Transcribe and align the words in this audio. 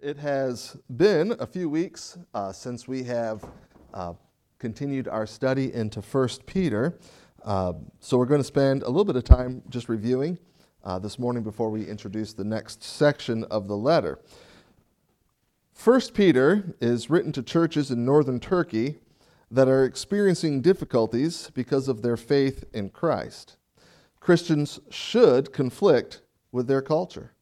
It 0.00 0.18
has 0.18 0.76
been 0.94 1.34
a 1.40 1.46
few 1.46 1.70
weeks 1.70 2.18
uh, 2.34 2.52
since 2.52 2.86
we 2.86 3.04
have 3.04 3.42
uh, 3.94 4.12
continued 4.58 5.08
our 5.08 5.26
study 5.26 5.72
into 5.72 6.02
1 6.02 6.28
Peter. 6.44 6.98
Uh, 7.42 7.72
so 7.98 8.18
we're 8.18 8.26
going 8.26 8.40
to 8.40 8.44
spend 8.44 8.82
a 8.82 8.88
little 8.88 9.06
bit 9.06 9.16
of 9.16 9.24
time 9.24 9.62
just 9.70 9.88
reviewing 9.88 10.38
uh, 10.84 10.98
this 10.98 11.18
morning 11.18 11.42
before 11.42 11.70
we 11.70 11.86
introduce 11.86 12.34
the 12.34 12.44
next 12.44 12.84
section 12.84 13.44
of 13.44 13.68
the 13.68 13.76
letter. 13.76 14.18
1 15.82 16.00
Peter 16.12 16.76
is 16.78 17.08
written 17.08 17.32
to 17.32 17.42
churches 17.42 17.90
in 17.90 18.04
northern 18.04 18.38
Turkey 18.38 18.98
that 19.50 19.66
are 19.66 19.86
experiencing 19.86 20.60
difficulties 20.60 21.50
because 21.54 21.88
of 21.88 22.02
their 22.02 22.18
faith 22.18 22.64
in 22.74 22.90
Christ. 22.90 23.56
Christians 24.20 24.78
should 24.90 25.54
conflict 25.54 26.20
with 26.52 26.66
their 26.66 26.82
culture. 26.82 27.32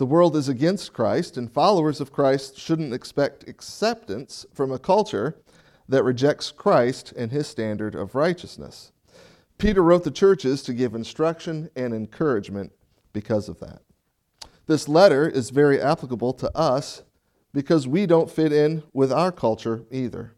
The 0.00 0.06
world 0.06 0.34
is 0.34 0.48
against 0.48 0.94
Christ, 0.94 1.36
and 1.36 1.52
followers 1.52 2.00
of 2.00 2.10
Christ 2.10 2.58
shouldn't 2.58 2.94
expect 2.94 3.46
acceptance 3.46 4.46
from 4.50 4.72
a 4.72 4.78
culture 4.78 5.36
that 5.90 6.04
rejects 6.04 6.50
Christ 6.50 7.12
and 7.18 7.30
his 7.30 7.46
standard 7.46 7.94
of 7.94 8.14
righteousness. 8.14 8.92
Peter 9.58 9.82
wrote 9.82 10.04
the 10.04 10.10
churches 10.10 10.62
to 10.62 10.72
give 10.72 10.94
instruction 10.94 11.68
and 11.76 11.92
encouragement 11.92 12.72
because 13.12 13.46
of 13.46 13.60
that. 13.60 13.82
This 14.66 14.88
letter 14.88 15.28
is 15.28 15.50
very 15.50 15.78
applicable 15.78 16.32
to 16.32 16.56
us 16.56 17.02
because 17.52 17.86
we 17.86 18.06
don't 18.06 18.30
fit 18.30 18.54
in 18.54 18.82
with 18.94 19.12
our 19.12 19.30
culture 19.30 19.84
either. 19.90 20.34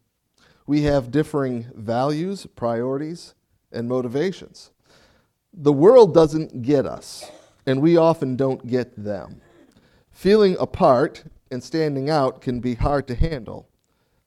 We 0.66 0.82
have 0.82 1.12
differing 1.12 1.70
values, 1.72 2.48
priorities, 2.56 3.36
and 3.70 3.88
motivations. 3.88 4.72
The 5.54 5.72
world 5.72 6.12
doesn't 6.12 6.62
get 6.62 6.84
us, 6.84 7.30
and 7.64 7.80
we 7.80 7.96
often 7.96 8.34
don't 8.34 8.66
get 8.66 9.00
them. 9.00 9.40
Feeling 10.12 10.56
apart 10.60 11.24
and 11.50 11.62
standing 11.64 12.08
out 12.08 12.40
can 12.40 12.60
be 12.60 12.76
hard 12.76 13.08
to 13.08 13.14
handle. 13.14 13.68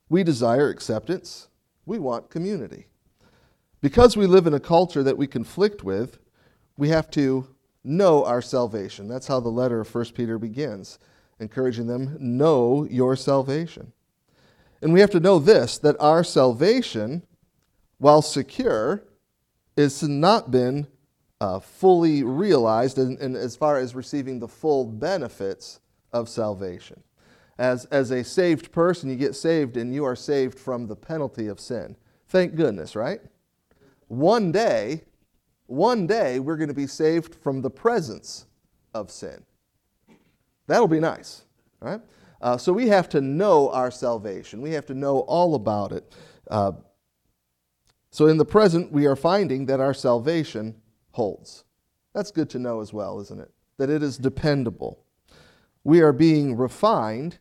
We 0.09 0.23
desire 0.23 0.69
acceptance, 0.69 1.47
we 1.85 1.99
want 1.99 2.29
community. 2.29 2.87
Because 3.81 4.17
we 4.17 4.27
live 4.27 4.47
in 4.47 4.53
a 4.53 4.59
culture 4.59 5.03
that 5.03 5.17
we 5.17 5.27
conflict 5.27 5.83
with, 5.83 6.17
we 6.77 6.89
have 6.89 7.09
to 7.11 7.47
know 7.83 8.25
our 8.25 8.41
salvation. 8.41 9.07
That's 9.07 9.27
how 9.27 9.39
the 9.39 9.49
letter 9.49 9.79
of 9.79 9.93
1 9.93 10.05
Peter 10.15 10.39
begins, 10.39 10.99
encouraging 11.39 11.87
them, 11.87 12.17
know 12.19 12.87
your 12.89 13.15
salvation. 13.15 13.93
And 14.81 14.91
we 14.91 14.99
have 14.99 15.11
to 15.11 15.19
know 15.19 15.39
this 15.39 15.77
that 15.77 15.95
our 15.99 16.23
salvation, 16.23 17.23
while 17.99 18.21
secure, 18.21 19.03
is 19.77 20.03
not 20.03 20.51
been 20.51 20.87
uh, 21.41 21.59
fully 21.59 22.23
realized 22.23 22.97
and, 22.97 23.19
in, 23.19 23.35
as 23.35 23.55
far 23.55 23.77
as 23.77 23.95
receiving 23.95 24.39
the 24.39 24.47
full 24.47 24.85
benefits 24.85 25.79
of 26.13 26.29
salvation. 26.29 27.03
As, 27.57 27.85
as 27.85 28.11
a 28.11 28.23
saved 28.23 28.71
person, 28.71 29.09
you 29.09 29.15
get 29.15 29.35
saved 29.35 29.77
and 29.77 29.93
you 29.93 30.03
are 30.05 30.15
saved 30.15 30.59
from 30.59 30.87
the 30.87 30.95
penalty 30.95 31.47
of 31.47 31.59
sin. 31.59 31.95
Thank 32.27 32.55
goodness, 32.55 32.95
right? 32.95 33.21
One 34.07 34.51
day, 34.51 35.03
one 35.67 36.05
day, 36.05 36.39
we're 36.39 36.57
going 36.57 36.69
to 36.69 36.73
be 36.73 36.87
saved 36.87 37.35
from 37.35 37.61
the 37.61 37.69
presence 37.69 38.45
of 38.93 39.09
sin. 39.09 39.43
That'll 40.67 40.87
be 40.87 40.99
nice, 40.99 41.43
right? 41.79 42.01
Uh, 42.41 42.57
so 42.57 42.73
we 42.73 42.87
have 42.87 43.09
to 43.09 43.21
know 43.21 43.69
our 43.71 43.89
salvation. 43.89 44.61
We 44.61 44.71
have 44.71 44.85
to 44.87 44.93
know 44.93 45.19
all 45.19 45.55
about 45.55 45.91
it. 45.91 46.15
Uh, 46.49 46.73
so 48.11 48.27
in 48.27 48.37
the 48.37 48.45
present, 48.45 48.91
we 48.91 49.05
are 49.05 49.15
finding 49.15 49.65
that 49.65 49.79
our 49.79 49.93
salvation 49.93 50.75
holds. 51.15 51.63
That's 52.13 52.31
good 52.31 52.49
to 52.51 52.59
know 52.59 52.81
as 52.81 52.93
well, 52.93 53.19
isn't 53.21 53.39
it? 53.39 53.51
That 53.77 53.89
it 53.89 54.03
is 54.03 54.17
dependable. 54.17 54.99
We 55.83 56.01
are 56.01 56.13
being 56.13 56.55
refined 56.55 57.39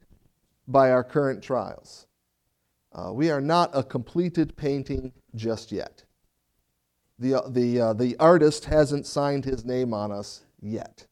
by 0.66 0.90
our 0.90 1.04
current 1.04 1.42
trials. 1.42 2.06
Uh, 2.92 3.12
we 3.12 3.30
are 3.30 3.40
not 3.40 3.70
a 3.72 3.82
completed 3.82 4.56
painting 4.56 5.12
just 5.34 5.72
yet. 5.72 6.04
The, 7.18 7.34
uh, 7.34 7.48
the, 7.48 7.80
uh, 7.80 7.92
the 7.94 8.16
artist 8.18 8.64
hasn't 8.66 9.06
signed 9.06 9.44
his 9.44 9.64
name 9.64 9.92
on 9.92 10.12
us 10.12 10.44
yet. 10.60 11.06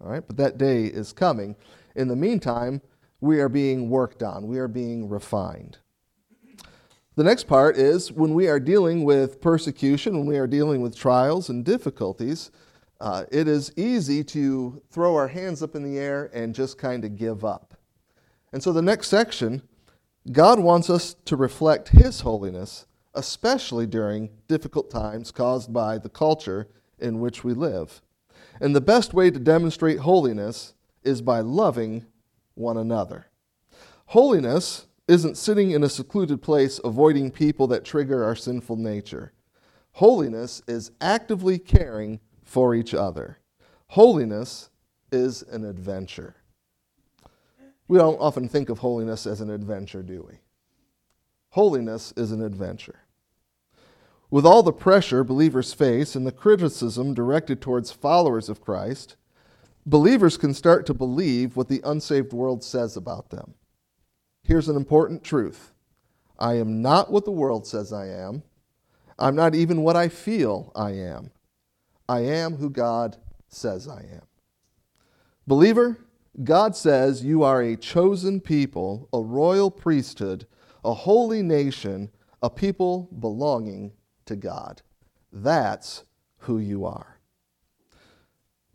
All 0.00 0.10
right, 0.10 0.26
but 0.26 0.36
that 0.36 0.58
day 0.58 0.84
is 0.84 1.12
coming. 1.12 1.56
In 1.96 2.08
the 2.08 2.16
meantime, 2.16 2.82
we 3.20 3.40
are 3.40 3.48
being 3.48 3.88
worked 3.88 4.22
on, 4.22 4.46
we 4.46 4.58
are 4.58 4.68
being 4.68 5.08
refined. 5.08 5.78
The 7.16 7.24
next 7.24 7.44
part 7.44 7.76
is 7.76 8.10
when 8.10 8.34
we 8.34 8.48
are 8.48 8.58
dealing 8.58 9.04
with 9.04 9.40
persecution, 9.40 10.18
when 10.18 10.26
we 10.26 10.36
are 10.36 10.48
dealing 10.48 10.80
with 10.80 10.96
trials 10.96 11.48
and 11.48 11.64
difficulties, 11.64 12.50
uh, 13.00 13.24
it 13.30 13.46
is 13.46 13.72
easy 13.76 14.24
to 14.24 14.82
throw 14.90 15.14
our 15.14 15.28
hands 15.28 15.62
up 15.62 15.76
in 15.76 15.84
the 15.84 15.96
air 15.96 16.28
and 16.34 16.56
just 16.56 16.76
kind 16.76 17.04
of 17.04 17.14
give 17.14 17.44
up. 17.44 17.74
And 18.52 18.60
so 18.60 18.72
the 18.72 18.82
next 18.82 19.08
section, 19.08 19.62
God 20.32 20.58
wants 20.58 20.90
us 20.90 21.14
to 21.26 21.36
reflect 21.36 21.90
His 21.90 22.22
holiness, 22.22 22.86
especially 23.14 23.86
during 23.86 24.30
difficult 24.48 24.90
times 24.90 25.30
caused 25.30 25.72
by 25.72 25.98
the 25.98 26.08
culture 26.08 26.68
in 26.98 27.20
which 27.20 27.44
we 27.44 27.52
live. 27.52 28.02
And 28.60 28.74
the 28.74 28.80
best 28.80 29.14
way 29.14 29.30
to 29.30 29.38
demonstrate 29.38 30.00
holiness 30.00 30.74
is 31.04 31.22
by 31.22 31.40
loving 31.40 32.06
one 32.54 32.76
another. 32.76 33.26
Holiness 34.06 34.86
isn't 35.06 35.36
sitting 35.36 35.72
in 35.72 35.82
a 35.82 35.88
secluded 35.88 36.40
place 36.40 36.80
avoiding 36.82 37.30
people 37.30 37.66
that 37.66 37.84
trigger 37.84 38.24
our 38.24 38.34
sinful 38.34 38.76
nature. 38.76 39.32
Holiness 39.92 40.62
is 40.66 40.90
actively 41.00 41.58
caring 41.58 42.20
for 42.42 42.74
each 42.74 42.94
other. 42.94 43.38
Holiness 43.88 44.70
is 45.12 45.42
an 45.42 45.64
adventure. 45.64 46.36
We 47.86 47.98
don't 47.98 48.20
often 48.20 48.48
think 48.48 48.70
of 48.70 48.78
holiness 48.78 49.26
as 49.26 49.40
an 49.40 49.50
adventure, 49.50 50.02
do 50.02 50.26
we? 50.28 50.38
Holiness 51.50 52.12
is 52.16 52.32
an 52.32 52.42
adventure. 52.42 53.00
With 54.30 54.46
all 54.46 54.62
the 54.62 54.72
pressure 54.72 55.22
believers 55.22 55.74
face 55.74 56.16
and 56.16 56.26
the 56.26 56.32
criticism 56.32 57.14
directed 57.14 57.60
towards 57.60 57.92
followers 57.92 58.48
of 58.48 58.60
Christ, 58.60 59.16
believers 59.86 60.36
can 60.36 60.54
start 60.54 60.86
to 60.86 60.94
believe 60.94 61.56
what 61.56 61.68
the 61.68 61.82
unsaved 61.84 62.32
world 62.32 62.64
says 62.64 62.96
about 62.96 63.30
them. 63.30 63.54
Here's 64.44 64.68
an 64.68 64.76
important 64.76 65.24
truth 65.24 65.72
I 66.38 66.54
am 66.54 66.82
not 66.82 67.10
what 67.10 67.24
the 67.24 67.32
world 67.32 67.66
says 67.66 67.92
I 67.92 68.06
am. 68.08 68.42
I'm 69.18 69.34
not 69.34 69.54
even 69.54 69.82
what 69.82 69.96
I 69.96 70.08
feel 70.08 70.70
I 70.74 70.90
am. 70.92 71.30
I 72.08 72.20
am 72.20 72.56
who 72.56 72.68
God 72.68 73.16
says 73.48 73.88
I 73.88 74.00
am. 74.00 74.22
Believer, 75.46 75.98
God 76.42 76.74
says 76.74 77.24
you 77.24 77.42
are 77.42 77.62
a 77.62 77.76
chosen 77.76 78.40
people, 78.40 79.08
a 79.12 79.20
royal 79.20 79.70
priesthood, 79.70 80.46
a 80.84 80.92
holy 80.92 81.42
nation, 81.42 82.10
a 82.42 82.50
people 82.50 83.08
belonging 83.18 83.92
to 84.26 84.36
God. 84.36 84.82
That's 85.32 86.04
who 86.38 86.58
you 86.58 86.84
are. 86.84 87.20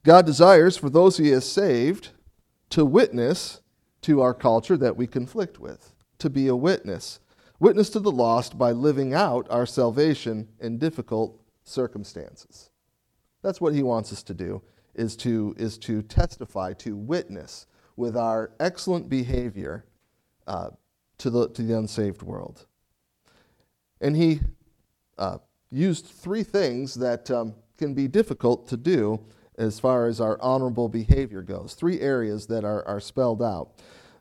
God 0.03 0.25
desires 0.25 0.78
for 0.78 0.90
those 0.90 1.18
he 1.18 1.30
has 1.30 1.47
saved 1.47 2.09
to 2.69 2.86
witness 2.86 3.62
to 4.02 4.22
our 4.22 4.34
culture 4.34 4.78
that 4.78 4.96
we 4.96 5.08
conflict 5.08 5.60
with, 5.60 5.94
to 6.20 6.30
be 6.30 6.48
a 6.48 6.56
witness. 6.56 7.20
Witness 7.60 7.90
to 7.90 8.00
the 8.00 8.12
lost 8.12 8.58
by 8.58 8.72
living 8.72 9.14
out 9.14 9.46
our 9.50 9.66
salvation 9.66 10.48
in 10.60 10.78
difficult 10.78 11.42
circumstances. 11.64 12.70
That's 13.42 13.60
what 13.60 13.74
he 13.74 13.84
wants 13.84 14.14
us 14.14 14.24
to 14.24 14.34
do, 14.34 14.62
is 14.96 15.16
to, 15.18 15.56
is 15.58 15.78
to 15.80 16.02
testify, 16.02 16.74
to 16.74 16.96
witness 16.96 17.66
with 17.96 18.16
our 18.16 18.52
excellent 18.60 19.10
behavior 19.10 19.86
uh, 20.48 20.70
to, 21.18 21.30
the, 21.30 21.50
to 21.50 21.62
the 21.62 21.78
unsaved 21.78 22.22
world. 22.22 22.66
And 24.02 24.16
he 24.16 24.40
uh, 25.18 25.40
used 25.70 26.06
three 26.06 26.44
things 26.44 26.96
that 26.96 27.30
um, 27.30 27.56
can 27.78 27.94
be 27.94 28.08
difficult 28.08 28.68
to 28.70 28.78
do 28.78 29.20
as 29.59 29.80
far 29.80 30.08
as 30.08 30.22
our 30.22 30.42
honorable 30.42 30.88
behavior 30.88 31.42
goes. 31.42 31.74
Three 31.74 32.00
areas 32.00 32.47
that 32.47 32.64
are, 32.64 32.88
are 32.88 33.02
spelled 33.02 33.44
out. 33.44 33.72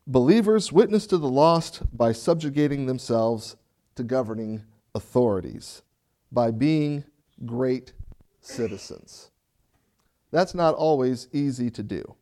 Believers 0.05 0.71
witness 0.71 1.07
to 1.07 1.17
the 1.17 1.29
lost 1.29 1.81
by 1.95 2.11
subjugating 2.11 2.85
themselves 2.85 3.55
to 3.95 4.03
governing 4.03 4.63
authorities, 4.93 5.81
by 6.31 6.51
being 6.51 7.05
great 7.45 7.93
citizens. 8.41 9.31
That's 10.31 10.53
not 10.53 10.75
always 10.75 11.27
easy 11.31 11.69
to 11.71 11.83
do. 11.83 12.15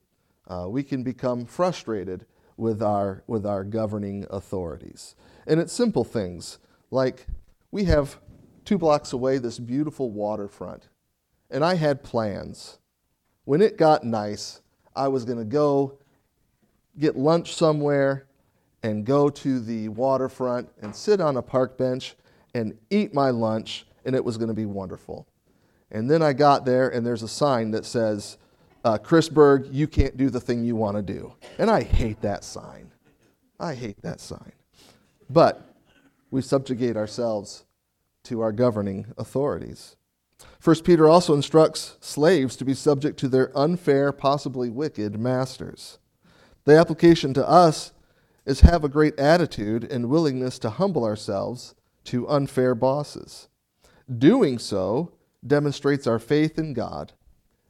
Uh, 0.48 0.68
we 0.70 0.84
can 0.84 1.04
become 1.04 1.46
frustrated 1.46 2.26
with 2.56 2.82
our, 2.82 3.24
with 3.26 3.46
our 3.46 3.64
governing 3.64 4.26
authorities. 4.30 5.16
And 5.46 5.60
it's 5.60 5.74
simple 5.74 6.04
things 6.04 6.60
like 6.92 7.28
we 7.72 7.86
have 7.86 8.20
two 8.64 8.78
blocks 8.78 9.12
away 9.12 9.38
this 9.38 9.60
beautiful 9.60 10.12
waterfront, 10.12 10.90
and 11.50 11.64
I 11.64 11.76
had 11.76 12.04
plans 12.04 12.80
when 13.48 13.62
it 13.62 13.78
got 13.78 14.04
nice, 14.04 14.60
I 14.94 15.08
was 15.08 15.24
going 15.24 15.38
to 15.38 15.46
go 15.46 16.00
get 17.00 17.16
lunch 17.16 17.56
somewhere 17.56 18.28
and 18.84 19.06
go 19.06 19.30
to 19.30 19.62
the 19.62 19.88
waterfront 19.88 20.68
and 20.82 20.94
sit 20.94 21.22
on 21.22 21.38
a 21.38 21.42
park 21.42 21.78
bench 21.78 22.18
and 22.54 22.78
eat 22.90 23.14
my 23.14 23.30
lunch, 23.30 23.88
and 24.04 24.18
it 24.18 24.26
was 24.26 24.36
going 24.36 24.50
to 24.50 24.54
be 24.54 24.66
wonderful. 24.66 25.26
And 25.92 26.12
then 26.12 26.22
I 26.22 26.34
got 26.34 26.66
there, 26.66 26.90
and 26.90 27.06
there's 27.06 27.24
a 27.24 27.28
sign 27.30 27.72
that 27.72 27.86
says, 27.86 28.38
uh, 28.84 28.98
Chris 28.98 29.30
Berg, 29.30 29.70
you 29.72 29.88
can't 29.88 30.18
do 30.18 30.30
the 30.30 30.42
thing 30.42 30.66
you 30.66 30.76
want 30.76 30.98
to 30.98 31.02
do. 31.02 31.34
And 31.58 31.72
I 31.72 31.84
hate 31.84 32.20
that 32.24 32.44
sign. 32.44 32.92
I 33.62 33.76
hate 33.76 34.02
that 34.02 34.20
sign. 34.20 34.52
But 35.30 35.74
we 36.32 36.42
subjugate 36.42 36.98
ourselves 36.98 37.64
to 38.24 38.42
our 38.42 38.52
governing 38.52 39.06
authorities. 39.18 39.96
First 40.60 40.84
Peter 40.84 41.08
also 41.08 41.34
instructs 41.34 41.98
slaves 42.02 42.56
to 42.58 42.66
be 42.66 42.74
subject 42.74 43.20
to 43.20 43.28
their 43.28 43.58
unfair, 43.58 44.12
possibly 44.12 44.70
wicked 44.70 45.20
masters. 45.20 46.00
The 46.66 46.78
application 46.78 47.34
to 47.36 47.48
us 47.48 47.94
is 48.46 48.62
have 48.62 48.84
a 48.84 48.90
great 48.90 49.18
attitude 49.20 49.84
and 49.84 50.10
willingness 50.10 50.60
to 50.60 50.70
humble 50.70 51.04
ourselves 51.04 51.76
to 52.06 52.28
unfair 52.28 52.76
bosses. 52.76 53.48
Doing 54.18 54.58
so 54.60 55.14
demonstrates 55.46 56.08
our 56.08 56.20
faith 56.20 56.58
in 56.58 56.74
God, 56.74 57.14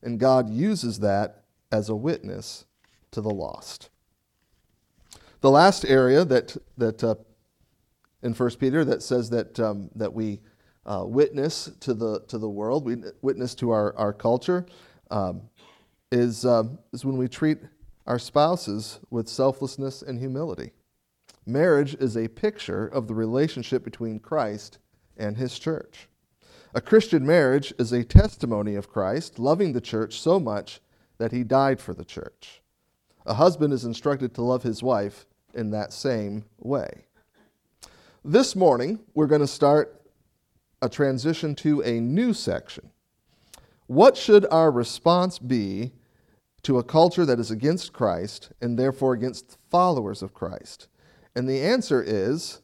and 0.02 0.20
God 0.20 0.50
uses 0.50 1.00
that 1.00 1.44
as 1.72 1.90
a 1.90 1.96
witness 1.96 2.66
to 3.12 3.22
the 3.22 3.30
lost. 3.30 3.90
The 5.42 5.52
last 5.52 5.86
area 5.86 6.26
that, 6.26 6.58
that 6.78 7.04
uh, 7.04 7.16
in 8.22 8.34
1 8.34 8.50
Peter 8.60 8.84
that 8.86 9.04
says 9.04 9.30
that, 9.30 9.60
um, 9.60 9.90
that 9.96 10.14
we 10.14 10.42
uh, 10.88 11.04
witness 11.06 11.70
to 11.82 11.94
the, 11.94 12.22
to 12.28 12.38
the 12.38 12.50
world, 12.50 12.86
we 12.86 12.96
witness 13.22 13.54
to 13.56 13.72
our, 13.72 13.96
our 13.98 14.14
culture, 14.14 14.66
um, 15.12 15.42
is, 16.12 16.46
um, 16.46 16.80
is 16.94 17.04
when 17.04 17.18
we 17.18 17.28
treat 17.28 17.60
our 18.06 18.18
spouses 18.18 19.00
with 19.10 19.28
selflessness 19.28 20.02
and 20.02 20.18
humility. 20.18 20.72
Marriage 21.46 21.96
is 21.96 22.16
a 22.16 22.28
picture 22.28 22.88
of 22.88 23.08
the 23.08 23.14
relationship 23.14 23.84
between 23.84 24.20
Christ 24.20 24.80
and 25.18 25.38
his 25.38 25.60
church. 25.60 26.08
A 26.74 26.82
Christian 26.82 27.26
marriage 27.26 27.74
is 27.80 27.92
a 27.92 28.04
testimony 28.04 28.76
of 28.76 28.90
Christ 28.90 29.40
loving 29.40 29.74
the 29.74 29.82
church 29.82 30.20
so 30.20 30.40
much 30.40 30.80
that 31.18 31.32
he 31.32 31.44
died 31.44 31.80
for 31.80 31.94
the 31.94 32.06
church. 32.06 32.62
A 33.26 33.34
husband 33.34 33.74
is 33.74 33.84
instructed 33.84 34.34
to 34.36 34.42
love 34.42 34.64
his 34.64 34.84
wife 34.84 35.26
in 35.54 35.72
that 35.72 35.92
same 35.92 36.46
way. 36.60 37.06
This 38.24 38.56
morning, 38.56 39.00
we're 39.14 39.28
going 39.28 39.42
to 39.42 39.48
start 39.48 39.97
a 40.82 40.90
transition 40.90 41.56
to 41.56 41.82
a 41.82 42.00
new 42.00 42.34
section. 42.34 42.92
What 43.88 44.18
should 44.18 44.46
our 44.52 44.70
response 44.70 45.40
be 45.40 45.94
to 46.64 46.78
a 46.78 46.84
culture 46.84 47.26
that 47.26 47.40
is 47.40 47.52
against 47.52 47.94
Christ 47.94 48.52
and 48.62 48.78
therefore 48.78 49.14
against 49.14 49.58
followers 49.70 50.22
of 50.22 50.34
Christ? 50.34 50.90
And 51.36 51.48
the 51.48 51.62
answer 51.62 52.04
is 52.06 52.62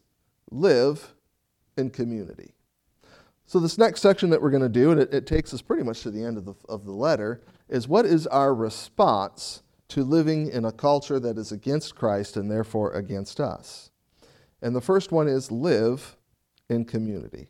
live 0.51 1.13
in 1.77 1.89
community. 1.89 2.53
So, 3.45 3.59
this 3.59 3.77
next 3.77 4.01
section 4.01 4.29
that 4.29 4.41
we're 4.41 4.51
going 4.51 4.63
to 4.63 4.69
do, 4.69 4.91
and 4.91 4.99
it, 4.99 5.13
it, 5.13 5.27
takes 5.27 5.53
us 5.53 5.61
pretty 5.61 5.83
much 5.83 6.01
to 6.01 6.11
the 6.11 6.23
end 6.23 6.37
of 6.37 6.45
the, 6.45 6.55
of 6.69 6.85
the 6.85 6.91
letter, 6.91 7.41
is 7.69 7.87
what 7.87 8.05
is 8.05 8.25
our 8.27 8.53
response 8.53 9.63
to 9.89 10.03
living 10.03 10.49
in 10.49 10.65
a 10.65 10.71
culture 10.71 11.19
that 11.19 11.37
is 11.37 11.51
against 11.51 11.95
Christ 11.95 12.37
and 12.37 12.49
therefore 12.49 12.93
against 12.93 13.39
us? 13.39 13.91
And 14.61 14.75
the 14.75 14.81
first 14.81 15.11
one 15.11 15.27
is 15.27 15.51
live 15.51 16.15
in 16.69 16.85
community. 16.85 17.49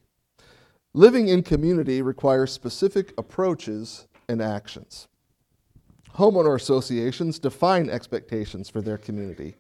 Living 0.96 1.28
in 1.28 1.42
community 1.42 2.04
requires 2.04 2.52
specific 2.52 3.14
approaches 3.18 4.08
and 4.30 4.42
actions. 4.42 5.08
Homeowner 6.18 6.56
associations 6.56 7.40
define 7.40 7.90
expectations 7.90 8.70
for 8.70 8.80
their 8.80 9.00
community. 9.00 9.56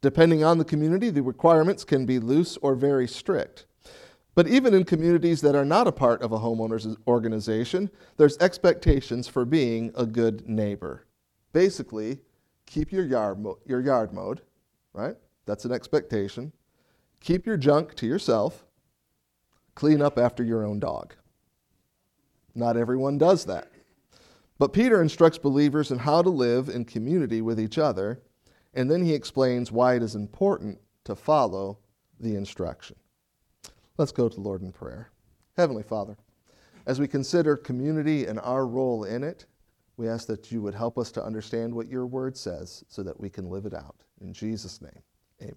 Depending 0.00 0.42
on 0.42 0.56
the 0.56 0.64
community, 0.64 1.10
the 1.10 1.22
requirements 1.22 1.84
can 1.84 2.06
be 2.06 2.18
loose 2.18 2.56
or 2.62 2.74
very 2.74 3.06
strict. 3.06 3.66
But 4.34 4.48
even 4.48 4.72
in 4.72 4.84
communities 4.84 5.42
that 5.42 5.54
are 5.54 5.64
not 5.64 5.86
a 5.86 5.92
part 5.92 6.22
of 6.22 6.32
a 6.32 6.38
homeowners 6.38 6.96
organization, 7.06 7.90
there's 8.16 8.38
expectations 8.38 9.28
for 9.28 9.44
being 9.44 9.92
a 9.94 10.06
good 10.06 10.48
neighbor. 10.48 11.06
Basically, 11.52 12.20
keep 12.64 12.90
your 12.90 13.04
yard, 13.04 13.38
mo- 13.38 13.58
your 13.66 13.80
yard 13.80 14.14
mowed, 14.14 14.40
right? 14.94 15.16
That's 15.44 15.66
an 15.66 15.72
expectation. 15.72 16.52
Keep 17.20 17.44
your 17.44 17.58
junk 17.58 17.94
to 17.96 18.06
yourself. 18.06 18.64
Clean 19.74 20.02
up 20.02 20.18
after 20.18 20.42
your 20.42 20.64
own 20.64 20.78
dog. 20.78 21.14
Not 22.54 22.76
everyone 22.76 23.18
does 23.18 23.44
that. 23.46 23.68
But 24.58 24.72
Peter 24.72 25.02
instructs 25.02 25.38
believers 25.38 25.90
in 25.90 25.98
how 25.98 26.22
to 26.22 26.28
live 26.28 26.68
in 26.68 26.84
community 26.84 27.40
with 27.40 27.58
each 27.58 27.78
other, 27.78 28.22
and 28.74 28.90
then 28.90 29.04
he 29.04 29.14
explains 29.14 29.72
why 29.72 29.96
it 29.96 30.02
is 30.02 30.14
important 30.14 30.78
to 31.04 31.16
follow 31.16 31.78
the 32.20 32.36
instruction. 32.36 32.96
Let's 33.98 34.12
go 34.12 34.28
to 34.28 34.34
the 34.34 34.40
Lord 34.40 34.62
in 34.62 34.72
prayer. 34.72 35.10
Heavenly 35.56 35.82
Father, 35.82 36.16
as 36.86 37.00
we 37.00 37.08
consider 37.08 37.56
community 37.56 38.26
and 38.26 38.38
our 38.40 38.66
role 38.66 39.04
in 39.04 39.24
it, 39.24 39.46
we 39.96 40.08
ask 40.08 40.26
that 40.28 40.50
you 40.50 40.62
would 40.62 40.74
help 40.74 40.98
us 40.98 41.12
to 41.12 41.24
understand 41.24 41.74
what 41.74 41.88
your 41.88 42.06
word 42.06 42.36
says 42.36 42.84
so 42.88 43.02
that 43.02 43.18
we 43.20 43.28
can 43.28 43.50
live 43.50 43.66
it 43.66 43.74
out. 43.74 43.96
In 44.20 44.32
Jesus' 44.32 44.80
name, 44.80 45.02
amen. 45.42 45.56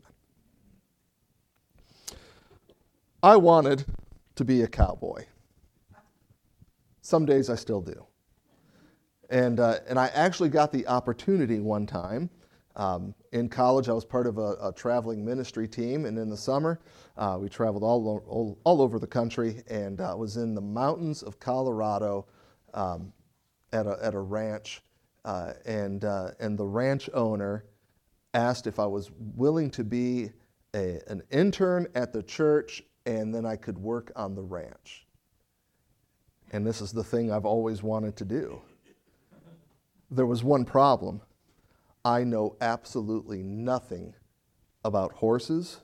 I 3.24 3.38
wanted 3.38 3.86
to 4.36 4.46
be 4.46 4.62
a 4.62 4.68
cowboy. 4.68 5.26
Some 7.02 7.26
days 7.26 7.50
I 7.50 7.56
still 7.56 7.82
do. 7.82 8.06
And, 9.30 9.60
uh, 9.60 9.80
and 9.88 10.00
I 10.00 10.08
actually 10.08 10.50
got 10.50 10.72
the 10.72 10.88
opportunity 10.88 11.60
one 11.60 11.86
time 11.86 12.30
um, 12.76 13.16
in 13.32 13.48
college, 13.48 13.88
I 13.88 13.94
was 13.94 14.04
part 14.04 14.28
of 14.28 14.38
a, 14.38 14.58
a, 14.62 14.74
traveling 14.74 15.24
ministry 15.24 15.68
team, 15.68 16.06
and 16.06 16.18
in 16.18 16.30
the 16.30 16.36
summer, 16.36 16.82
uh, 17.18 17.38
we 17.40 17.48
traveled 17.48 17.84
all, 17.84 18.22
all, 18.28 18.60
all, 18.66 18.82
over 18.82 19.00
the 19.00 19.08
country 19.08 19.64
and 19.70 20.02
uh, 20.02 20.14
was 20.18 20.36
in 20.36 20.54
the 20.54 20.62
mountains 20.62 21.24
of 21.24 21.40
Colorado 21.40 22.28
um, 22.74 23.14
at, 23.72 23.88
a, 23.88 23.98
at 24.02 24.14
a 24.14 24.20
ranch. 24.20 24.82
Uh, 25.24 25.54
and, 25.66 26.04
uh, 26.04 26.32
and 26.40 26.58
the 26.58 26.66
ranch 26.66 27.10
owner 27.14 27.64
asked 28.34 28.68
if 28.68 28.78
I 28.78 28.86
was 28.86 29.10
willing 29.18 29.72
to 29.72 29.86
be 29.86 30.32
a, 30.74 31.00
an 31.08 31.24
intern 31.32 31.88
at 31.96 32.12
the 32.12 32.24
church 32.24 32.84
and 33.06 33.34
then 33.34 33.46
I 33.46 33.56
could 33.56 33.78
work 33.78 34.12
on 34.16 34.36
the 34.36 34.42
ranch. 34.42 35.06
And 36.52 36.66
this 36.66 36.82
is 36.82 36.92
the 36.92 37.04
thing 37.04 37.32
I've 37.32 37.46
always 37.46 37.84
wanted 37.84 38.16
to 38.18 38.26
do. 38.26 38.62
There 40.12 40.26
was 40.26 40.44
one 40.44 40.66
problem 40.66 41.22
I 42.04 42.24
know 42.24 42.56
absolutely 42.62 43.42
nothing 43.42 44.14
about 44.84 45.12
horses 45.14 45.82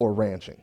or 0.00 0.12
ranching. 0.12 0.60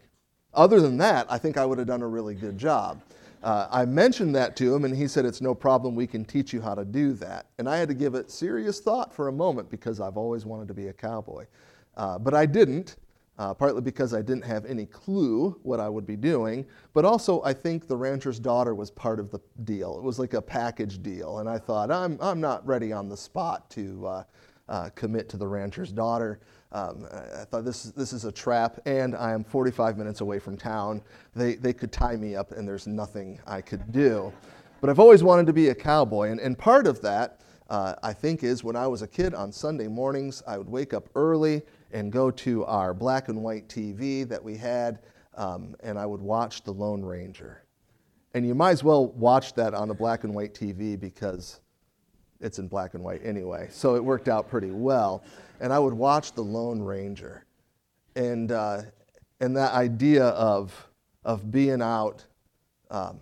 Other 0.53 0.81
than 0.81 0.97
that, 0.97 1.25
I 1.29 1.37
think 1.37 1.57
I 1.57 1.65
would 1.65 1.77
have 1.77 1.87
done 1.87 2.01
a 2.01 2.07
really 2.07 2.35
good 2.35 2.57
job. 2.57 3.01
Uh, 3.41 3.67
I 3.71 3.85
mentioned 3.85 4.35
that 4.35 4.55
to 4.57 4.75
him, 4.75 4.83
and 4.83 4.95
he 4.95 5.07
said, 5.07 5.25
It's 5.25 5.41
no 5.41 5.55
problem, 5.55 5.95
we 5.95 6.07
can 6.07 6.25
teach 6.25 6.51
you 6.51 6.61
how 6.61 6.75
to 6.75 6.83
do 6.83 7.13
that. 7.13 7.45
And 7.57 7.69
I 7.69 7.77
had 7.77 7.87
to 7.89 7.93
give 7.93 8.15
it 8.15 8.31
serious 8.31 8.79
thought 8.79 9.13
for 9.13 9.27
a 9.27 9.31
moment 9.31 9.69
because 9.69 10.01
I've 10.01 10.17
always 10.17 10.45
wanted 10.45 10.67
to 10.69 10.73
be 10.73 10.87
a 10.87 10.93
cowboy. 10.93 11.45
Uh, 11.95 12.19
but 12.19 12.33
I 12.33 12.45
didn't, 12.45 12.97
uh, 13.37 13.53
partly 13.53 13.81
because 13.81 14.13
I 14.13 14.21
didn't 14.21 14.45
have 14.45 14.65
any 14.65 14.85
clue 14.85 15.59
what 15.63 15.79
I 15.79 15.89
would 15.89 16.05
be 16.05 16.15
doing, 16.15 16.65
but 16.93 17.05
also 17.05 17.41
I 17.43 17.53
think 17.53 17.87
the 17.87 17.97
rancher's 17.97 18.39
daughter 18.39 18.73
was 18.73 18.91
part 18.91 19.19
of 19.19 19.29
the 19.31 19.39
deal. 19.63 19.97
It 19.97 20.03
was 20.03 20.19
like 20.19 20.33
a 20.33 20.41
package 20.41 21.01
deal, 21.01 21.39
and 21.39 21.49
I 21.49 21.57
thought, 21.57 21.91
I'm, 21.91 22.17
I'm 22.21 22.39
not 22.39 22.65
ready 22.65 22.93
on 22.93 23.09
the 23.09 23.17
spot 23.17 23.69
to 23.71 24.07
uh, 24.07 24.23
uh, 24.69 24.89
commit 24.95 25.29
to 25.29 25.37
the 25.37 25.47
rancher's 25.47 25.91
daughter. 25.91 26.39
Um, 26.71 27.07
I 27.11 27.45
thought 27.45 27.63
this, 27.63 27.83
this 27.83 28.13
is 28.13 28.25
a 28.25 28.31
trap, 28.31 28.79
and 28.85 29.15
I 29.15 29.31
am 29.31 29.43
45 29.43 29.97
minutes 29.97 30.21
away 30.21 30.39
from 30.39 30.57
town. 30.57 31.01
They, 31.35 31.55
they 31.55 31.73
could 31.73 31.91
tie 31.91 32.15
me 32.15 32.35
up, 32.35 32.51
and 32.51 32.67
there's 32.67 32.87
nothing 32.87 33.39
I 33.45 33.61
could 33.61 33.91
do. 33.91 34.31
But 34.81 34.89
I've 34.89 34.99
always 34.99 35.23
wanted 35.23 35.45
to 35.47 35.53
be 35.53 35.69
a 35.69 35.75
cowboy, 35.75 36.31
and, 36.31 36.39
and 36.39 36.57
part 36.57 36.87
of 36.87 37.01
that, 37.01 37.41
uh, 37.69 37.95
I 38.03 38.13
think, 38.13 38.43
is 38.43 38.63
when 38.63 38.75
I 38.75 38.87
was 38.87 39.01
a 39.01 39.07
kid 39.07 39.33
on 39.33 39.51
Sunday 39.51 39.87
mornings, 39.87 40.43
I 40.47 40.57
would 40.57 40.69
wake 40.69 40.93
up 40.93 41.09
early 41.15 41.63
and 41.95 42.11
go 42.11 42.29
to 42.29 42.65
our 42.65 42.93
black 42.93 43.29
and 43.29 43.41
white 43.41 43.69
TV 43.69 44.27
that 44.27 44.43
we 44.43 44.57
had, 44.57 44.99
um, 45.35 45.75
and 45.79 45.97
I 45.97 46.05
would 46.05 46.19
watch 46.19 46.61
The 46.61 46.73
Lone 46.73 47.01
Ranger. 47.01 47.63
And 48.33 48.45
you 48.45 48.53
might 48.53 48.71
as 48.71 48.83
well 48.83 49.07
watch 49.13 49.53
that 49.53 49.73
on 49.73 49.89
a 49.89 49.93
black 49.93 50.25
and 50.25 50.35
white 50.35 50.53
TV 50.53 50.99
because 50.99 51.61
it's 52.41 52.59
in 52.59 52.67
black 52.67 52.95
and 52.95 53.03
white 53.03 53.21
anyway, 53.23 53.69
so 53.71 53.95
it 53.95 54.03
worked 54.03 54.27
out 54.27 54.49
pretty 54.49 54.71
well. 54.71 55.23
And 55.61 55.71
I 55.71 55.79
would 55.79 55.93
watch 55.93 56.33
The 56.33 56.41
Lone 56.41 56.81
Ranger, 56.81 57.45
and 58.17 58.51
uh, 58.51 58.81
and 59.39 59.55
that 59.55 59.71
idea 59.71 60.25
of 60.25 60.89
of 61.23 61.49
being 61.49 61.81
out 61.81 62.25
um, 62.91 63.21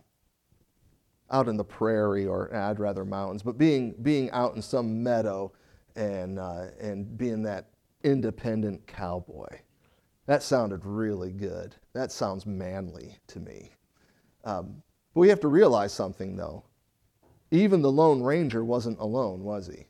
out 1.30 1.48
in 1.48 1.58
the 1.58 1.64
prairie, 1.64 2.26
or 2.26 2.52
I'd 2.56 2.80
rather 2.80 3.06
mountains, 3.06 3.44
but 3.44 3.60
being 3.60 3.94
being 4.02 4.32
out 4.32 4.56
in 4.56 4.64
some 4.64 5.04
meadow 5.04 5.52
and 5.96 6.40
uh, 6.40 6.70
and 6.82 7.16
being 7.20 7.44
that 7.44 7.68
independent 8.04 8.86
cowboy. 8.88 9.48
That 10.26 10.44
sounded 10.44 10.86
really 10.86 11.32
good. 11.32 11.76
That 11.94 12.12
sounds 12.12 12.46
manly 12.46 13.18
to 13.28 13.40
me. 13.40 13.72
Um, 14.44 14.82
but 15.14 15.22
we 15.22 15.30
have 15.30 15.42
to 15.42 15.48
realize 15.48 15.94
something, 15.94 16.36
though. 16.36 16.64
Even 17.52 17.82
the 17.82 17.92
Lone 17.92 18.24
Ranger 18.24 18.64
wasn't 18.64 19.00
alone, 19.00 19.44
was 19.44 19.68
he? 19.68 19.86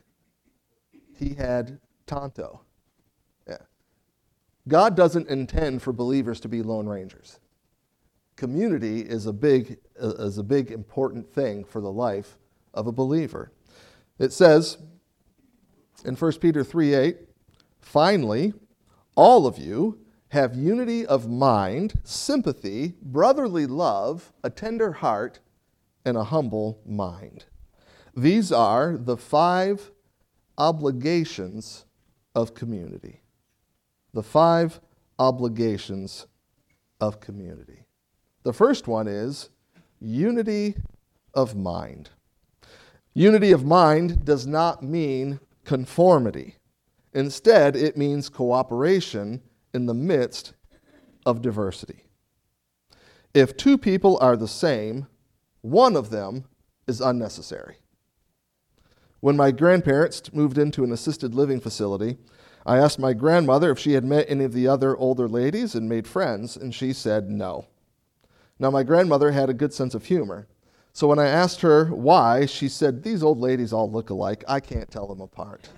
He 1.17 1.35
had 1.35 1.79
Tonto. 2.07 2.61
Yeah. 3.47 3.57
God 4.67 4.95
doesn't 4.95 5.29
intend 5.29 5.81
for 5.81 5.93
believers 5.93 6.39
to 6.41 6.49
be 6.49 6.61
Lone 6.61 6.87
Rangers. 6.87 7.39
Community 8.35 9.01
is 9.01 9.27
a 9.27 9.33
big, 9.33 9.77
is 9.95 10.39
a 10.39 10.43
big 10.43 10.71
important 10.71 11.31
thing 11.31 11.63
for 11.63 11.79
the 11.79 11.91
life 11.91 12.37
of 12.73 12.87
a 12.87 12.91
believer. 12.91 13.51
It 14.19 14.33
says 14.33 14.77
in 16.03 16.15
1 16.15 16.31
Peter 16.39 16.63
3 16.63 16.93
8, 16.95 17.17
finally, 17.83 18.53
all 19.15 19.45
of 19.45 19.57
you 19.57 19.99
have 20.29 20.55
unity 20.55 21.05
of 21.05 21.29
mind, 21.29 21.93
sympathy, 22.03 22.95
brotherly 23.01 23.67
love, 23.67 24.33
a 24.43 24.49
tender 24.49 24.93
heart, 24.93 25.39
and 26.03 26.17
a 26.17 26.23
humble 26.23 26.81
mind. 26.85 27.45
These 28.15 28.51
are 28.51 28.97
the 28.97 29.17
five 29.17 29.91
obligations 30.57 31.85
of 32.33 32.55
community. 32.55 33.21
The 34.13 34.23
five 34.23 34.79
obligations 35.19 36.27
of 36.99 37.19
community. 37.19 37.85
The 38.43 38.53
first 38.53 38.87
one 38.87 39.07
is 39.07 39.49
unity 39.99 40.75
of 41.33 41.55
mind. 41.55 42.09
Unity 43.13 43.51
of 43.51 43.63
mind 43.63 44.25
does 44.25 44.47
not 44.47 44.83
mean 44.83 45.39
conformity. 45.63 46.55
Instead, 47.13 47.75
it 47.75 47.97
means 47.97 48.29
cooperation 48.29 49.41
in 49.73 49.85
the 49.85 49.93
midst 49.93 50.53
of 51.25 51.41
diversity. 51.41 52.03
If 53.33 53.57
two 53.57 53.77
people 53.77 54.17
are 54.21 54.37
the 54.37 54.47
same, 54.47 55.07
one 55.61 55.95
of 55.95 56.09
them 56.09 56.45
is 56.87 57.01
unnecessary. 57.01 57.77
When 59.19 59.37
my 59.37 59.51
grandparents 59.51 60.33
moved 60.33 60.57
into 60.57 60.83
an 60.83 60.91
assisted 60.91 61.33
living 61.33 61.59
facility, 61.61 62.17
I 62.65 62.77
asked 62.77 62.99
my 62.99 63.13
grandmother 63.13 63.71
if 63.71 63.79
she 63.79 63.93
had 63.93 64.03
met 64.03 64.25
any 64.29 64.43
of 64.43 64.53
the 64.53 64.67
other 64.67 64.97
older 64.97 65.27
ladies 65.27 65.75
and 65.75 65.87
made 65.87 66.07
friends, 66.07 66.57
and 66.57 66.73
she 66.73 66.93
said 66.93 67.29
no. 67.29 67.65
Now, 68.59 68.69
my 68.69 68.83
grandmother 68.83 69.31
had 69.31 69.49
a 69.49 69.53
good 69.53 69.73
sense 69.73 69.95
of 69.95 70.05
humor. 70.05 70.47
So 70.93 71.07
when 71.07 71.19
I 71.19 71.27
asked 71.27 71.61
her 71.61 71.85
why, 71.85 72.45
she 72.45 72.69
said, 72.69 73.01
These 73.01 73.23
old 73.23 73.39
ladies 73.39 73.73
all 73.73 73.89
look 73.89 74.09
alike. 74.09 74.43
I 74.47 74.59
can't 74.59 74.91
tell 74.91 75.07
them 75.07 75.21
apart. 75.21 75.69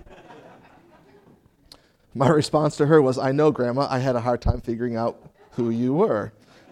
My 2.18 2.30
response 2.30 2.78
to 2.78 2.86
her 2.86 3.02
was, 3.02 3.18
I 3.18 3.34
know, 3.34 3.52
Grandma, 3.52 3.88
I 3.90 4.00
had 4.00 4.16
a 4.16 4.22
hard 4.22 4.42
time 4.42 4.62
figuring 4.62 4.96
out 4.96 5.22
who 5.52 5.70
you 5.70 5.94
were. 5.94 6.32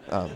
Um, 0.10 0.32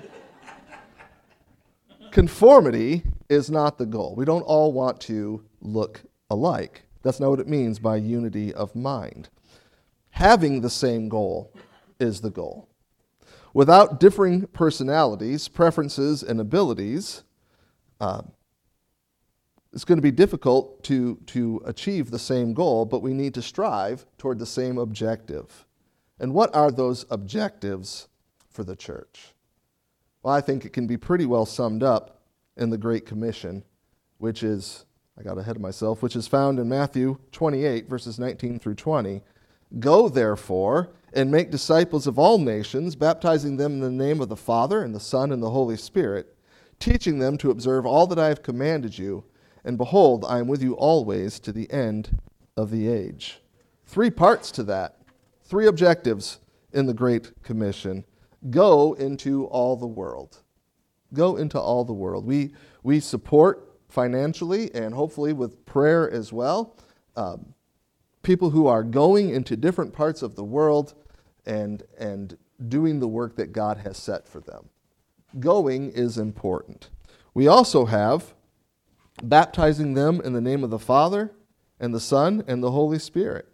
conformity 2.12 3.04
is 3.30 3.50
not 3.50 3.78
the 3.78 3.86
goal. 3.86 4.16
We 4.16 4.26
don't 4.26 4.42
all 4.42 4.74
want 4.74 5.00
to 5.02 5.46
look 5.62 6.02
alike. 6.30 6.84
That's 7.04 7.22
not 7.22 7.30
what 7.30 7.40
it 7.40 7.48
means 7.48 7.80
by 7.80 7.96
unity 7.96 8.54
of 8.54 8.76
mind. 8.76 9.30
Having 10.10 10.60
the 10.60 10.70
same 10.70 11.08
goal 11.08 11.54
is 12.02 12.20
the 12.20 12.30
goal. 12.30 12.68
Without 13.54 14.02
differing 14.02 14.48
personalities, 14.48 15.48
preferences, 15.48 16.22
and 16.22 16.42
abilities, 16.42 17.24
uh, 18.02 18.24
it's 19.78 19.86
going 19.86 20.00
to 20.00 20.02
be 20.02 20.10
difficult 20.10 20.84
to, 20.86 21.20
to 21.28 21.62
achieve 21.64 22.10
the 22.10 22.18
same 22.18 22.56
goal, 22.56 22.84
but 22.84 23.04
we 23.04 23.14
need 23.14 23.36
to 23.36 23.44
strive 23.44 24.08
toward 24.18 24.40
the 24.40 24.46
same 24.48 24.80
objective. 24.80 25.68
And 26.20 26.34
what 26.34 26.56
are 26.56 26.72
those 26.72 27.06
objectives 27.12 28.08
for 28.50 28.64
the 28.64 28.76
church? 28.76 29.36
Well, 30.24 30.34
I 30.34 30.42
think 30.42 30.66
it 30.66 30.74
can 30.74 30.88
be 30.88 30.98
pretty 30.98 31.28
well 31.28 31.46
summed 31.46 31.84
up 31.84 32.24
in 32.56 32.72
the 32.72 32.78
Great 32.80 33.06
Commission, 33.06 33.64
which 34.18 34.42
is, 34.42 34.86
I 35.16 35.22
got 35.22 35.38
ahead 35.38 35.58
of 35.58 35.62
myself, 35.62 36.02
which 36.02 36.16
is 36.16 36.28
found 36.28 36.58
in 36.58 36.68
Matthew 36.68 37.20
28, 37.32 37.88
verses 37.88 38.18
19 38.18 38.58
through 38.58 38.74
20. 38.74 39.22
Go, 39.78 40.10
therefore, 40.10 40.90
and 41.14 41.30
make 41.30 41.52
disciples 41.52 42.08
of 42.08 42.18
all 42.18 42.40
nations, 42.40 42.96
baptizing 42.96 43.58
them 43.58 43.74
in 43.74 43.82
the 43.82 43.92
name 43.92 44.22
of 44.22 44.30
the 44.30 44.36
Father, 44.36 44.82
and 44.82 44.96
the 44.96 45.00
Son, 45.00 45.32
and 45.32 45.44
the 45.44 45.52
Holy 45.52 45.78
Spirit, 45.78 46.36
teaching 46.80 47.20
them 47.20 47.38
to 47.38 47.52
observe 47.52 47.86
all 47.86 48.08
that 48.08 48.18
I 48.18 48.30
have 48.30 48.42
commanded 48.42 48.98
you 48.98 49.24
and 49.68 49.78
behold, 49.78 50.24
I 50.28 50.40
am 50.40 50.48
with 50.48 50.64
you 50.64 50.76
always 50.76 51.40
to 51.42 51.52
the 51.52 51.70
end 51.70 52.22
of 52.56 52.72
the 52.72 52.88
age. 52.88 53.42
Three 53.86 54.10
parts 54.10 54.50
to 54.52 54.64
that, 54.64 55.02
three 55.44 55.68
objectives 55.68 56.40
in 56.72 56.86
the 56.86 56.94
Great 56.94 57.44
Commission. 57.44 58.06
Go 58.50 58.94
into 58.94 59.46
all 59.48 59.76
the 59.76 59.86
world. 59.86 60.38
Go 61.14 61.36
into 61.36 61.60
all 61.60 61.84
the 61.84 61.94
world. 61.94 62.26
We, 62.26 62.54
we 62.82 63.02
support 63.02 63.78
financially 63.90 64.74
and 64.74 64.94
hopefully 64.94 65.34
with 65.34 65.66
prayer 65.66 66.10
as 66.10 66.32
well 66.32 66.78
um, 67.18 67.54
people 68.22 68.52
who 68.52 68.68
are 68.68 68.84
going 68.84 69.32
into 69.32 69.58
different 69.58 69.92
parts 69.92 70.22
of 70.22 70.36
the 70.36 70.44
world 70.46 70.94
and, 71.46 71.84
and 72.00 72.38
doing 72.70 73.00
the 73.02 73.08
work 73.08 73.36
that 73.36 73.52
God 73.52 73.80
has 73.80 73.98
set 73.98 74.30
for 74.30 74.40
them. 74.40 74.70
Going 75.40 75.92
is 75.92 76.18
important. 76.18 76.90
We 77.34 77.48
also 77.48 77.86
have 77.86 78.34
baptizing 79.24 79.94
them 79.94 80.22
in 80.22 80.34
the 80.34 80.42
name 80.42 80.64
of 80.64 80.70
the 80.70 80.80
Father 80.80 81.32
and 81.80 81.94
the 81.94 82.00
Son 82.00 82.44
and 82.48 82.64
the 82.64 82.72
Holy 82.72 83.00
Spirit, 83.00 83.48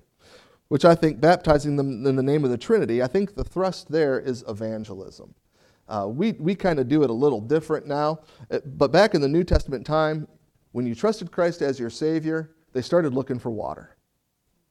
which 0.68 0.86
I 0.86 0.96
think 0.96 1.20
baptizing 1.20 1.76
them 1.76 2.06
in 2.06 2.16
the 2.16 2.24
name 2.24 2.44
of 2.44 2.52
the 2.52 2.58
Trinity, 2.58 3.02
I 3.02 3.08
think 3.08 3.36
the 3.36 3.44
thrust 3.44 3.92
there 3.92 4.20
is 4.20 4.44
evangelism. 4.48 5.36
Uh, 5.88 6.08
we 6.10 6.32
we 6.34 6.56
kind 6.56 6.80
of 6.80 6.88
do 6.88 7.04
it 7.04 7.10
a 7.10 7.14
little 7.14 7.42
different 7.42 7.86
now, 7.86 8.20
uh, 8.50 8.60
but 8.66 8.92
back 8.92 9.14
in 9.14 9.22
the 9.22 9.28
New 9.28 9.44
Testament 9.44 9.86
time, 9.86 10.28
when 10.72 10.86
you 10.86 10.96
trusted 10.96 11.32
Christ 11.32 11.62
as 11.62 11.80
your 11.80 11.90
Savior, 11.90 12.56
they 12.72 12.82
started 12.82 13.14
looking 13.14 13.38
for 13.38 13.52
water 13.52 13.98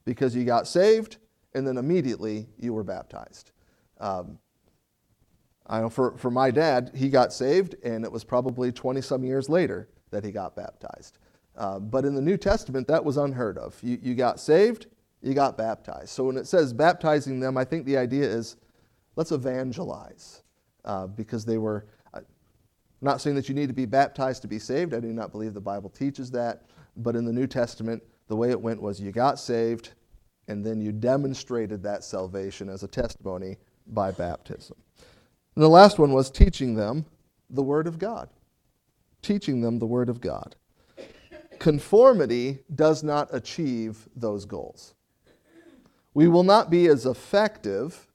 because 0.05 0.35
you 0.35 0.43
got 0.43 0.67
saved 0.67 1.17
and 1.53 1.67
then 1.67 1.77
immediately 1.77 2.47
you 2.57 2.73
were 2.73 2.83
baptized. 2.83 3.51
Um, 3.99 4.39
I 5.67 5.79
know 5.79 5.89
for, 5.89 6.17
for 6.17 6.29
my 6.29 6.51
dad, 6.51 6.91
he 6.93 7.09
got 7.09 7.31
saved, 7.31 7.75
and 7.83 8.03
it 8.03 8.11
was 8.11 8.23
probably 8.23 8.71
20 8.71 9.01
some 9.01 9.23
years 9.23 9.47
later 9.47 9.87
that 10.13 10.23
he 10.23 10.31
got 10.31 10.55
baptized. 10.55 11.17
Uh, 11.55 11.79
but 11.79 12.05
in 12.05 12.15
the 12.15 12.21
New 12.21 12.37
Testament, 12.37 12.87
that 12.87 13.03
was 13.03 13.17
unheard 13.17 13.57
of. 13.57 13.77
You, 13.83 13.99
you 14.01 14.15
got 14.15 14.39
saved, 14.39 14.87
you 15.21 15.33
got 15.33 15.57
baptized. 15.57 16.09
So 16.09 16.23
when 16.23 16.37
it 16.37 16.47
says 16.47 16.73
baptizing 16.73 17.39
them, 17.39 17.57
I 17.57 17.65
think 17.65 17.85
the 17.85 17.97
idea 17.97 18.23
is 18.23 18.55
let's 19.15 19.31
evangelize 19.31 20.43
uh, 20.85 21.07
because 21.07 21.45
they 21.45 21.57
were. 21.57 21.85
Uh, 22.13 22.21
not 23.01 23.19
saying 23.19 23.35
that 23.35 23.49
you 23.49 23.55
need 23.55 23.67
to 23.67 23.73
be 23.73 23.85
baptized 23.85 24.41
to 24.43 24.47
be 24.47 24.57
saved. 24.57 24.93
I 24.93 25.01
do 25.01 25.11
not 25.11 25.31
believe 25.31 25.53
the 25.53 25.59
Bible 25.59 25.89
teaches 25.89 26.31
that. 26.31 26.63
But 26.95 27.17
in 27.17 27.25
the 27.25 27.33
New 27.33 27.47
Testament, 27.47 28.01
the 28.27 28.35
way 28.35 28.49
it 28.49 28.61
went 28.61 28.81
was 28.81 29.01
you 29.01 29.11
got 29.11 29.39
saved, 29.39 29.91
and 30.47 30.65
then 30.65 30.79
you 30.79 30.93
demonstrated 30.93 31.83
that 31.83 32.05
salvation 32.05 32.69
as 32.69 32.83
a 32.83 32.87
testimony 32.87 33.57
by 33.87 34.11
baptism. 34.11 34.77
And 35.55 35.63
the 35.63 35.69
last 35.69 35.99
one 35.99 36.13
was 36.13 36.31
teaching 36.31 36.75
them 36.75 37.05
the 37.49 37.61
Word 37.61 37.87
of 37.87 37.99
God 37.99 38.29
teaching 39.23 39.61
them 39.61 39.79
the 39.79 39.87
Word 39.87 40.09
of 40.09 40.21
God. 40.21 40.55
Conformity 41.59 42.59
does 42.75 43.03
not 43.03 43.29
achieve 43.31 44.07
those 44.15 44.45
goals. 44.45 44.93
We 46.13 46.27
will 46.27 46.43
not 46.43 46.69
be 46.69 46.87
as 46.87 47.05
effective 47.05 48.07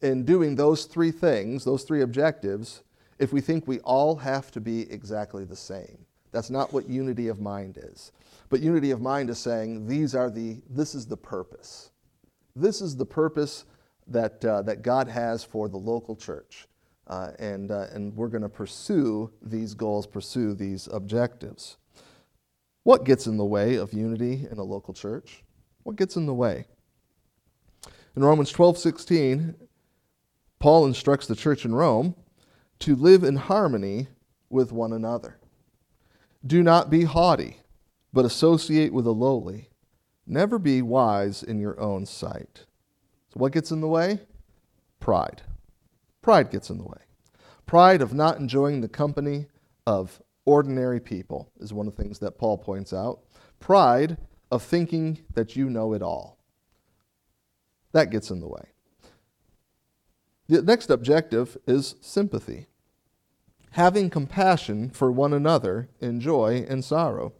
in 0.00 0.24
doing 0.24 0.54
those 0.54 0.84
three 0.84 1.10
things, 1.10 1.64
those 1.64 1.82
three 1.82 2.02
objectives, 2.02 2.82
if 3.18 3.32
we 3.32 3.40
think 3.40 3.66
we 3.66 3.80
all 3.80 4.16
have 4.16 4.50
to 4.52 4.60
be 4.60 4.90
exactly 4.90 5.44
the 5.44 5.56
same. 5.56 6.06
That's 6.30 6.50
not 6.50 6.72
what 6.72 6.88
unity 6.88 7.28
of 7.28 7.40
mind 7.40 7.78
is. 7.82 8.12
But 8.48 8.60
unity 8.60 8.92
of 8.92 9.00
mind 9.00 9.28
is 9.28 9.38
saying 9.38 9.86
these 9.86 10.14
are 10.14 10.30
the 10.30 10.62
this 10.70 10.94
is 10.94 11.06
the 11.06 11.16
purpose. 11.16 11.90
This 12.54 12.80
is 12.80 12.96
the 12.96 13.06
purpose 13.06 13.64
that, 14.08 14.44
uh, 14.44 14.62
that 14.62 14.82
God 14.82 15.08
has 15.08 15.44
for 15.44 15.68
the 15.68 15.76
local 15.76 16.16
church. 16.16 16.66
Uh, 17.08 17.30
and, 17.38 17.70
uh, 17.70 17.86
and 17.92 18.14
we're 18.14 18.28
going 18.28 18.42
to 18.42 18.48
pursue 18.48 19.30
these 19.40 19.74
goals, 19.74 20.06
pursue 20.06 20.52
these 20.54 20.88
objectives. 20.92 21.78
What 22.82 23.04
gets 23.04 23.26
in 23.26 23.38
the 23.38 23.44
way 23.44 23.76
of 23.76 23.92
unity 23.92 24.46
in 24.50 24.58
a 24.58 24.62
local 24.62 24.92
church? 24.92 25.42
What 25.84 25.96
gets 25.96 26.16
in 26.16 26.26
the 26.26 26.34
way? 26.34 26.66
In 28.14 28.22
Romans 28.22 28.50
12 28.50 28.78
16, 28.78 29.54
Paul 30.58 30.86
instructs 30.86 31.26
the 31.26 31.36
church 31.36 31.64
in 31.64 31.74
Rome 31.74 32.14
to 32.80 32.94
live 32.94 33.24
in 33.24 33.36
harmony 33.36 34.08
with 34.50 34.72
one 34.72 34.92
another. 34.92 35.38
Do 36.46 36.62
not 36.62 36.90
be 36.90 37.04
haughty, 37.04 37.58
but 38.12 38.24
associate 38.24 38.92
with 38.92 39.04
the 39.04 39.14
lowly. 39.14 39.68
Never 40.26 40.58
be 40.58 40.82
wise 40.82 41.42
in 41.42 41.58
your 41.58 41.78
own 41.80 42.06
sight. 42.06 42.66
So, 43.32 43.40
what 43.40 43.52
gets 43.52 43.70
in 43.70 43.80
the 43.80 43.88
way? 43.88 44.20
Pride. 45.00 45.42
Pride 46.28 46.50
gets 46.50 46.68
in 46.68 46.76
the 46.76 46.84
way. 46.84 46.98
Pride 47.64 48.02
of 48.02 48.12
not 48.12 48.38
enjoying 48.38 48.82
the 48.82 48.86
company 48.86 49.46
of 49.86 50.20
ordinary 50.44 51.00
people 51.00 51.50
is 51.58 51.72
one 51.72 51.88
of 51.88 51.96
the 51.96 52.02
things 52.02 52.18
that 52.18 52.36
Paul 52.36 52.58
points 52.58 52.92
out. 52.92 53.20
Pride 53.60 54.18
of 54.50 54.62
thinking 54.62 55.20
that 55.32 55.56
you 55.56 55.70
know 55.70 55.94
it 55.94 56.02
all. 56.02 56.36
That 57.92 58.10
gets 58.10 58.30
in 58.30 58.40
the 58.40 58.46
way. 58.46 58.72
The 60.48 60.60
next 60.60 60.90
objective 60.90 61.56
is 61.66 61.94
sympathy. 62.02 62.66
Having 63.70 64.10
compassion 64.10 64.90
for 64.90 65.10
one 65.10 65.32
another 65.32 65.88
in 65.98 66.20
joy 66.20 66.66
and 66.68 66.84
sorrow. 66.84 67.32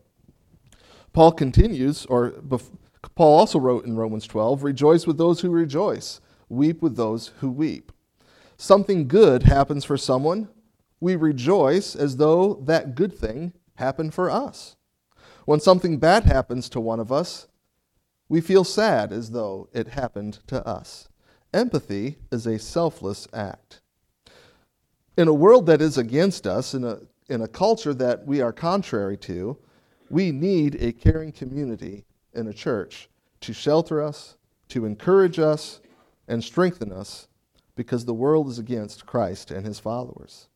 Paul 1.13 1.33
continues, 1.33 2.07
or 2.07 2.31
Paul 3.15 3.39
also 3.39 3.59
wrote 3.59 3.85
in 3.85 3.99
Romans 3.99 4.27
12, 4.27 4.63
rejoice 4.63 5.07
with 5.07 5.19
those 5.19 5.41
who 5.41 5.51
rejoice, 5.51 6.23
weep 6.49 6.81
with 6.81 6.97
those 6.97 7.33
who 7.41 7.51
weep 7.51 7.93
something 8.59 9.09
good 9.09 9.45
happens 9.45 9.85
for 9.85 9.97
someone, 9.97 10.49
we 11.01 11.17
rejoice 11.17 11.95
as 11.95 12.17
though 12.17 12.55
that 12.67 12.95
good 12.95 13.17
thing 13.17 13.53
happened 13.77 14.13
for 14.13 14.29
us. 14.31 14.77
When 15.45 15.61
something 15.61 15.99
bad 15.99 16.25
happens 16.25 16.69
to 16.71 16.81
one 16.81 17.01
of 17.01 17.13
us, 17.13 17.47
we 18.29 18.41
feel 18.41 18.65
sad 18.65 19.13
as 19.13 19.31
though 19.31 19.69
it 19.73 19.89
happened 19.89 20.41
to 20.49 20.67
us. 20.67 21.09
Empathy 21.55 22.19
is 22.31 22.47
a 22.47 22.59
selfless 22.59 23.27
act. 23.33 23.81
In 25.17 25.29
a 25.29 25.35
world 25.35 25.67
that 25.67 25.81
is 25.81 25.97
against 25.97 26.47
us, 26.47 26.75
in 26.75 26.85
a, 26.85 26.99
in 27.29 27.41
a 27.41 27.49
culture 27.49 27.95
that 27.95 28.27
we 28.27 28.43
are 28.43 28.53
contrary 28.53 29.17
to, 29.19 29.57
we 30.11 30.31
need 30.31 30.77
a 30.83 30.93
caring 30.93 31.33
community 31.33 32.05
in 32.35 32.49
a 32.49 32.53
church 32.53 33.09
to 33.41 33.53
shelter 33.53 34.03
us, 34.03 34.37
to 34.69 34.85
encourage 34.85 35.39
us, 35.39 35.81
and 36.27 36.45
strengthen 36.45 36.93
us 36.93 37.29
because 37.79 38.05
the 38.07 38.13
world 38.13 38.49
is 38.49 38.59
against 38.59 39.07
Christ 39.07 39.53
and 39.53 39.65
his 39.65 39.79
followers. 39.79 40.49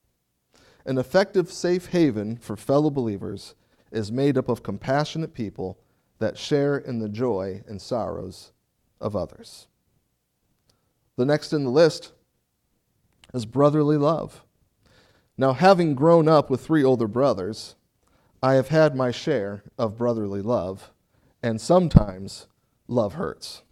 An 0.84 0.98
effective 0.98 1.52
safe 1.52 1.86
haven 1.86 2.36
for 2.36 2.56
fellow 2.56 2.90
believers 2.90 3.54
is 3.92 4.10
made 4.10 4.36
up 4.36 4.48
of 4.48 4.64
compassionate 4.64 5.32
people 5.32 5.78
that 6.18 6.36
share 6.36 6.76
in 6.76 6.98
the 6.98 7.08
joy 7.08 7.62
and 7.68 7.80
sorrows 7.80 8.50
of 9.00 9.14
others. 9.14 9.68
The 11.14 11.24
next 11.24 11.52
in 11.52 11.62
the 11.62 11.70
list 11.70 12.10
is 13.32 13.46
brotherly 13.46 13.96
love. 13.96 14.42
Now, 15.38 15.52
having 15.52 15.94
grown 15.94 16.26
up 16.26 16.50
with 16.50 16.60
three 16.60 16.82
older 16.82 17.06
brothers, 17.06 17.76
I 18.42 18.54
have 18.54 18.68
had 18.68 18.96
my 18.96 19.12
share 19.12 19.62
of 19.78 19.96
brotherly 19.96 20.42
love, 20.42 20.90
and 21.40 21.60
sometimes 21.60 22.48
love 22.88 23.14
hurts. 23.14 23.62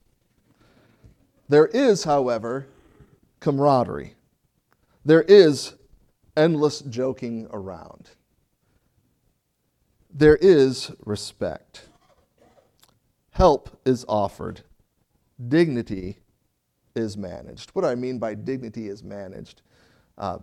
There 1.49 1.67
is, 1.67 2.05
however, 2.05 2.69
camaraderie. 3.41 4.15
There 5.05 5.23
is 5.23 5.75
endless 6.37 6.81
joking 6.81 7.49
around. 7.51 8.11
There 10.13 10.37
is 10.37 10.93
respect. 11.05 11.87
Help 13.31 13.81
is 13.85 14.05
offered. 14.09 14.63
Dignity 15.49 16.19
is 16.95 17.17
managed. 17.17 17.71
What 17.71 17.85
I 17.85 17.95
mean 17.95 18.19
by 18.19 18.35
dignity 18.35 18.89
is 18.89 19.03
managed? 19.03 19.63
Uh, 20.19 20.39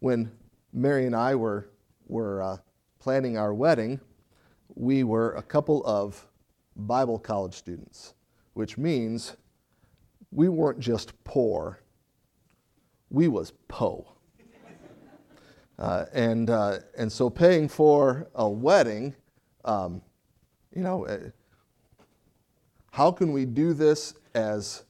when 0.00 0.30
Mary 0.72 1.06
and 1.06 1.16
I 1.16 1.34
were, 1.34 1.68
were 2.06 2.42
uh, 2.42 2.56
planning 2.98 3.38
our 3.38 3.54
wedding, 3.54 4.00
we 4.74 5.04
were 5.04 5.32
a 5.34 5.42
couple 5.42 5.82
of 5.86 6.26
Bible 6.76 7.18
college 7.18 7.54
students, 7.54 8.14
which 8.52 8.76
means 8.76 9.36
we 10.30 10.48
weren't 10.48 10.80
just 10.80 11.12
poor, 11.24 11.80
we 13.10 13.28
was 13.28 13.52
po. 13.68 14.06
Uh, 15.78 16.06
and, 16.14 16.48
uh, 16.48 16.78
and 16.96 17.12
so 17.12 17.28
paying 17.28 17.68
for 17.68 18.28
a 18.34 18.48
wedding, 18.48 19.14
um, 19.64 20.00
you 20.74 20.82
know, 20.82 21.06
uh, 21.06 21.18
how 22.92 23.10
can 23.10 23.32
we 23.32 23.44
do 23.44 23.74
this 23.74 24.14
as 24.34 24.84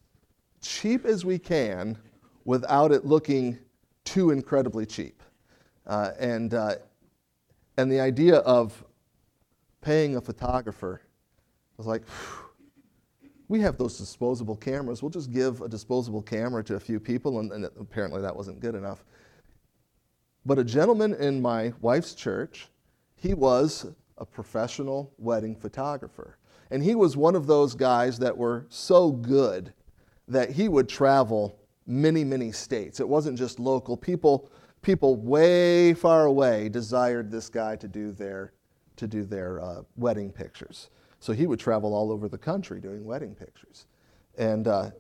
cheap 0.61 1.05
as 1.05 1.25
we 1.25 1.39
can 1.39 1.99
without 2.45 2.93
it 2.93 3.05
looking 3.05 3.59
too 4.05 4.31
incredibly 4.31 4.87
cheap? 4.87 5.25
Uh, 5.87 6.13
and, 6.21 6.55
uh, 6.55 6.77
and 7.77 7.91
the 7.91 7.99
idea 8.01 8.37
of 8.37 8.85
paying 9.81 10.17
a 10.17 10.21
photographer 10.21 11.01
was 11.77 11.87
like, 11.87 12.03
we 13.49 13.61
have 13.61 13.77
those 13.77 13.97
disposable 13.99 14.57
cameras. 14.57 15.03
We'll 15.03 15.11
just 15.11 15.31
give 15.31 15.61
a 15.61 15.69
disposable 15.69 16.23
camera 16.23 16.65
to 16.65 16.75
a 16.75 16.81
few 16.81 16.99
people, 16.99 17.39
and, 17.41 17.53
and 17.53 17.65
apparently 17.65 18.21
that 18.23 18.35
wasn't 18.35 18.61
good 18.61 18.75
enough. 18.75 19.05
But 20.45 20.59
a 20.59 20.65
gentleman 20.65 21.15
in 21.15 21.41
my 21.41 21.73
wife's 21.81 22.15
church, 22.15 22.69
he 23.17 23.35
was 23.35 23.87
a 24.19 24.25
professional 24.25 25.13
wedding 25.19 25.55
photographer. 25.55 26.39
And 26.71 26.83
he 26.83 26.95
was 26.95 27.17
one 27.17 27.37
of 27.37 27.47
those 27.47 27.75
guys 27.75 28.19
that 28.19 28.37
were 28.37 28.67
so 28.69 29.11
good 29.11 29.73
that 30.29 30.51
he 30.51 30.69
would 30.69 30.89
travel 30.89 31.59
many, 31.87 32.25
many 32.25 32.51
states. 32.51 32.99
It 32.99 33.09
wasn't 33.09 33.39
just 33.39 33.61
local. 33.61 33.97
People, 33.97 34.51
people 34.83 35.17
way 35.17 35.95
far 35.95 36.27
away 36.27 36.69
desired 36.69 37.31
this 37.31 37.49
guy 37.49 37.77
to 37.77 37.87
do 37.87 38.11
their, 38.11 38.53
to 38.97 39.07
do 39.07 39.25
their 39.25 39.61
uh, 39.63 39.83
wedding 39.97 40.33
pictures. 40.33 40.91
So 41.21 41.33
he 41.33 41.47
would 41.47 41.59
travel 41.59 41.95
all 41.95 42.13
over 42.13 42.29
the 42.29 42.39
country 42.39 42.81
doing 42.81 43.05
wedding 43.05 43.35
pictures. 43.35 43.87
And, 44.37 44.69
uh, 44.69 44.91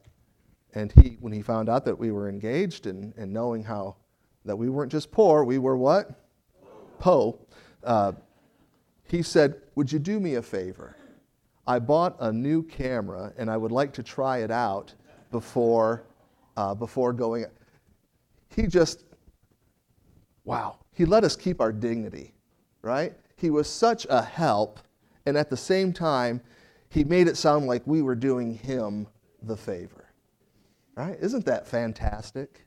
and 0.74 0.92
he, 0.92 1.16
when 1.20 1.32
he 1.32 1.42
found 1.42 1.68
out 1.68 1.84
that 1.84 1.98
we 1.98 2.10
were 2.10 2.28
engaged 2.28 2.86
and, 2.86 3.14
and 3.16 3.32
knowing 3.32 3.62
how 3.62 3.96
that 4.44 4.56
we 4.56 4.68
weren't 4.68 4.90
just 4.90 5.10
poor, 5.10 5.44
we 5.44 5.58
were 5.58 5.76
what? 5.76 6.10
Poe. 6.98 7.38
Uh, 7.84 8.12
he 9.04 9.22
said, 9.22 9.60
Would 9.74 9.92
you 9.92 9.98
do 9.98 10.18
me 10.20 10.34
a 10.34 10.42
favor? 10.42 10.96
I 11.66 11.78
bought 11.78 12.16
a 12.20 12.32
new 12.32 12.62
camera 12.62 13.32
and 13.36 13.50
I 13.50 13.56
would 13.56 13.72
like 13.72 13.92
to 13.94 14.02
try 14.02 14.38
it 14.38 14.50
out 14.50 14.94
before, 15.30 16.04
uh, 16.56 16.74
before 16.74 17.12
going. 17.12 17.46
He 18.54 18.66
just, 18.66 19.04
wow, 20.44 20.78
he 20.92 21.04
let 21.04 21.24
us 21.24 21.34
keep 21.34 21.60
our 21.60 21.72
dignity, 21.72 22.34
right? 22.82 23.14
He 23.36 23.50
was 23.50 23.68
such 23.68 24.06
a 24.08 24.22
help, 24.22 24.78
and 25.26 25.36
at 25.36 25.50
the 25.50 25.56
same 25.56 25.92
time, 25.92 26.40
he 26.88 27.04
made 27.04 27.28
it 27.28 27.36
sound 27.36 27.66
like 27.66 27.82
we 27.86 28.00
were 28.00 28.14
doing 28.14 28.54
him 28.54 29.06
the 29.42 29.56
favor, 29.56 30.06
right? 30.94 31.16
Isn't 31.20 31.44
that 31.44 31.66
fantastic? 31.66 32.64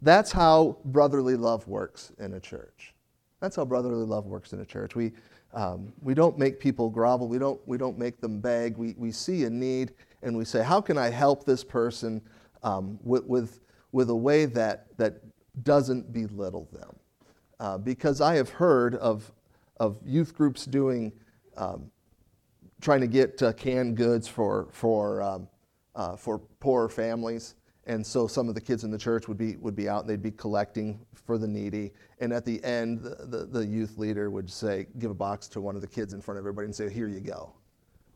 That's 0.00 0.30
how 0.30 0.78
brotherly 0.84 1.34
love 1.34 1.66
works 1.66 2.12
in 2.18 2.34
a 2.34 2.40
church. 2.40 2.94
That's 3.40 3.56
how 3.56 3.64
brotherly 3.64 4.04
love 4.04 4.26
works 4.26 4.52
in 4.52 4.60
a 4.60 4.64
church. 4.64 4.94
We, 4.94 5.12
um, 5.54 5.92
we 6.02 6.14
don't 6.14 6.38
make 6.38 6.60
people 6.60 6.90
grovel. 6.90 7.28
We 7.28 7.38
don't, 7.38 7.60
we 7.66 7.78
don't 7.78 7.98
make 7.98 8.20
them 8.20 8.40
beg. 8.40 8.76
We, 8.76 8.94
we 8.96 9.10
see 9.10 9.44
a 9.44 9.50
need 9.50 9.92
and 10.22 10.36
we 10.36 10.44
say, 10.44 10.62
how 10.62 10.80
can 10.80 10.98
I 10.98 11.10
help 11.10 11.44
this 11.44 11.64
person 11.64 12.20
um, 12.62 12.98
with, 13.02 13.24
with, 13.24 13.60
with 13.92 14.10
a 14.10 14.16
way 14.16 14.44
that, 14.44 14.96
that 14.98 15.20
doesn't 15.64 16.12
belittle 16.12 16.68
them? 16.72 16.96
Uh, 17.60 17.78
because 17.78 18.20
I 18.20 18.34
have 18.36 18.50
heard 18.50 18.94
of, 18.96 19.32
of 19.80 19.98
youth 20.04 20.34
groups 20.34 20.64
doing, 20.64 21.12
um, 21.58 21.90
trying 22.80 23.00
to 23.00 23.06
get 23.06 23.42
uh, 23.42 23.52
canned 23.52 23.96
goods 23.96 24.26
for, 24.26 24.68
for, 24.72 25.20
um, 25.20 25.48
uh, 25.94 26.16
for 26.16 26.38
poor 26.60 26.88
families. 26.88 27.56
And 27.86 28.06
so 28.06 28.26
some 28.26 28.48
of 28.48 28.54
the 28.54 28.60
kids 28.60 28.84
in 28.84 28.90
the 28.90 28.98
church 28.98 29.28
would 29.28 29.38
be, 29.38 29.56
would 29.56 29.74
be 29.74 29.88
out 29.88 30.02
and 30.02 30.10
they'd 30.10 30.22
be 30.22 30.30
collecting 30.30 31.00
for 31.14 31.38
the 31.38 31.48
needy. 31.48 31.92
And 32.20 32.32
at 32.32 32.44
the 32.44 32.62
end, 32.62 33.02
the, 33.02 33.26
the, 33.26 33.46
the 33.46 33.66
youth 33.66 33.98
leader 33.98 34.30
would 34.30 34.50
say, 34.50 34.86
give 34.98 35.10
a 35.10 35.14
box 35.14 35.48
to 35.48 35.60
one 35.60 35.74
of 35.74 35.80
the 35.80 35.88
kids 35.88 36.12
in 36.12 36.20
front 36.20 36.38
of 36.38 36.42
everybody 36.42 36.66
and 36.66 36.74
say, 36.74 36.90
here 36.90 37.08
you 37.08 37.20
go. 37.20 37.52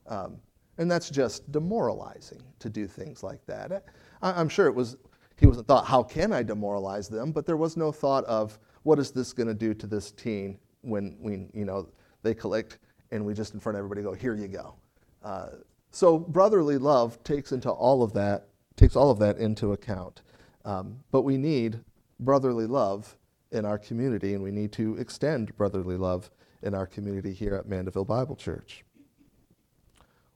Um, 0.07 0.37
and 0.79 0.91
that's 0.91 1.11
just 1.11 1.51
demoralizing 1.51 2.43
to 2.59 2.69
do 2.69 2.87
things 2.87 3.23
like 3.23 3.45
that. 3.47 3.85
I, 4.21 4.33
I'm 4.33 4.49
sure 4.49 4.67
it 4.67 4.75
was, 4.75 4.97
he 5.37 5.47
wasn't 5.47 5.67
thought, 5.67 5.87
how 5.87 6.03
can 6.03 6.33
I 6.33 6.43
demoralize 6.43 7.09
them? 7.09 7.33
But 7.33 7.47
there 7.47 7.57
was 7.57 7.77
no 7.77 7.91
thought 7.93 8.25
of, 8.25 8.59
what 8.83 8.99
is 8.99 9.11
this 9.11 9.33
going 9.33 9.49
to 9.49 9.55
do 9.55 9.75
to 9.75 9.87
this 9.87 10.13
teen 10.13 10.59
when 10.83 11.17
we, 11.19 11.47
you 11.55 11.65
know, 11.65 11.89
they 12.23 12.35
collect 12.35 12.79
and 13.13 13.25
we 13.25 13.35
just 13.35 13.55
in 13.55 13.61
front 13.61 13.77
of 13.77 13.85
everybody 13.85 14.03
go, 14.03 14.13
here 14.13 14.35
you 14.35 14.49
go. 14.49 14.75
Uh, 15.23 15.49
so 15.93 16.19
brotherly 16.19 16.79
love 16.79 17.23
takes 17.23 17.53
into 17.53 17.71
all 17.71 18.03
of 18.03 18.13
that 18.15 18.49
takes 18.77 18.97
all 18.97 19.11
of 19.11 19.19
that 19.19 19.39
into 19.39 19.73
account. 19.73 20.23
Um, 20.65 21.01
but 21.11 21.23
we 21.23 21.37
need 21.37 21.81
brotherly 22.19 22.67
love 22.67 23.17
in 23.51 23.65
our 23.65 23.79
community, 23.79 24.35
and 24.35 24.43
we 24.43 24.51
need 24.51 24.73
to 24.73 24.97
extend 24.97 25.57
brotherly 25.57 25.97
love 25.97 26.31
in 26.63 26.75
our 26.75 26.87
community 26.87 27.33
here 27.33 27.55
at 27.55 27.69
Mandeville 27.69 28.05
Bible 28.05 28.37
Church. 28.37 28.85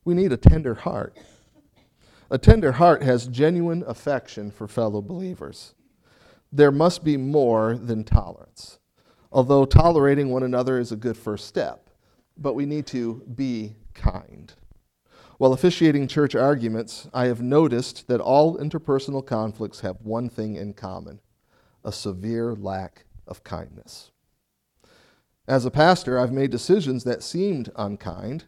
We 0.05 0.15
need 0.15 0.33
a 0.33 0.37
tender 0.37 0.75
heart. 0.75 1.17
A 2.31 2.39
tender 2.39 2.73
heart 2.73 3.03
has 3.03 3.27
genuine 3.27 3.85
affection 3.87 4.51
for 4.51 4.67
fellow 4.67 5.01
believers. 5.01 5.75
There 6.53 6.73
must 6.73 7.05
be 7.05 7.17
more 7.17 7.77
than 7.77 8.05
tolerance. 8.05 8.79
Although 9.33 9.65
tolerating 9.65 10.31
one 10.31 10.43
another 10.43 10.79
is 10.79 10.93
a 10.93 10.97
good 10.97 11.17
first 11.17 11.47
step, 11.47 11.86
but 12.37 12.55
we 12.55 12.67
need 12.67 12.87
to 12.89 13.23
be 13.35 13.77
kind. 13.95 14.53
While 15.39 15.53
officiating 15.53 16.09
church 16.09 16.35
arguments, 16.35 17.09
I 17.13 17.27
have 17.27 17.43
noticed 17.43 18.09
that 18.09 18.21
all 18.21 18.57
interpersonal 18.57 19.25
conflicts 19.25 19.81
have 19.81 20.01
one 20.03 20.29
thing 20.29 20.57
in 20.57 20.73
common 20.73 21.21
a 21.85 21.93
severe 21.93 22.53
lack 22.53 23.05
of 23.29 23.45
kindness. 23.45 24.11
As 25.47 25.65
a 25.65 25.71
pastor, 25.71 26.19
I've 26.19 26.33
made 26.33 26.51
decisions 26.51 27.05
that 27.05 27.23
seemed 27.23 27.71
unkind. 27.77 28.45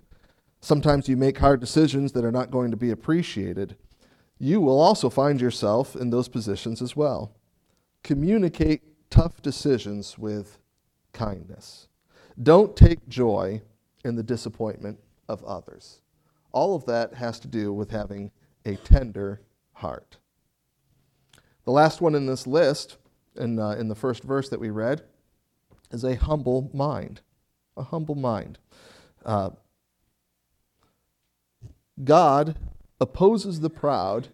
Sometimes 0.61 1.09
you 1.09 1.17
make 1.17 1.39
hard 1.39 1.61
decisions 1.61 2.13
that 2.13 2.25
are 2.25 2.33
not 2.33 2.51
going 2.51 2.73
to 2.73 2.77
be 2.77 2.91
appreciated. 2.91 3.77
You 4.39 4.61
will 4.61 4.81
also 4.81 5.09
find 5.09 5.41
yourself 5.41 5.95
in 5.95 6.11
those 6.11 6.27
positions 6.27 6.83
as 6.83 6.97
well. 6.97 7.37
Communicate 8.03 8.83
tough 9.11 9.41
decisions 9.41 10.19
with 10.19 10.59
kindness. 11.13 11.87
Don't 12.41 12.77
take 12.77 13.09
joy 13.09 13.63
in 14.05 14.17
the 14.17 14.23
disappointment 14.23 14.99
of 15.29 15.45
others. 15.45 16.01
All 16.53 16.75
of 16.75 16.87
that 16.87 17.15
has 17.15 17.39
to 17.41 17.49
do 17.49 17.73
with 17.73 17.91
having 17.91 18.31
a 18.65 18.77
tender 18.77 19.41
heart. 19.75 20.17
The 21.65 21.73
last 21.73 22.01
one 22.01 22.15
in 22.15 22.27
this 22.27 22.47
list, 22.47 22.97
in, 23.37 23.59
uh, 23.59 23.71
in 23.71 23.89
the 23.89 23.95
first 23.95 24.23
verse 24.23 24.49
that 24.49 24.61
we 24.61 24.71
read, 24.71 25.03
is 25.91 26.05
a 26.05 26.17
humble 26.17 26.71
mind. 26.73 27.21
A 27.77 27.83
humble 27.83 28.15
mind. 28.15 28.59
Uh, 29.25 29.51
God 32.03 32.57
opposes 33.01 33.61
the 33.61 33.71
proud, 33.71 34.29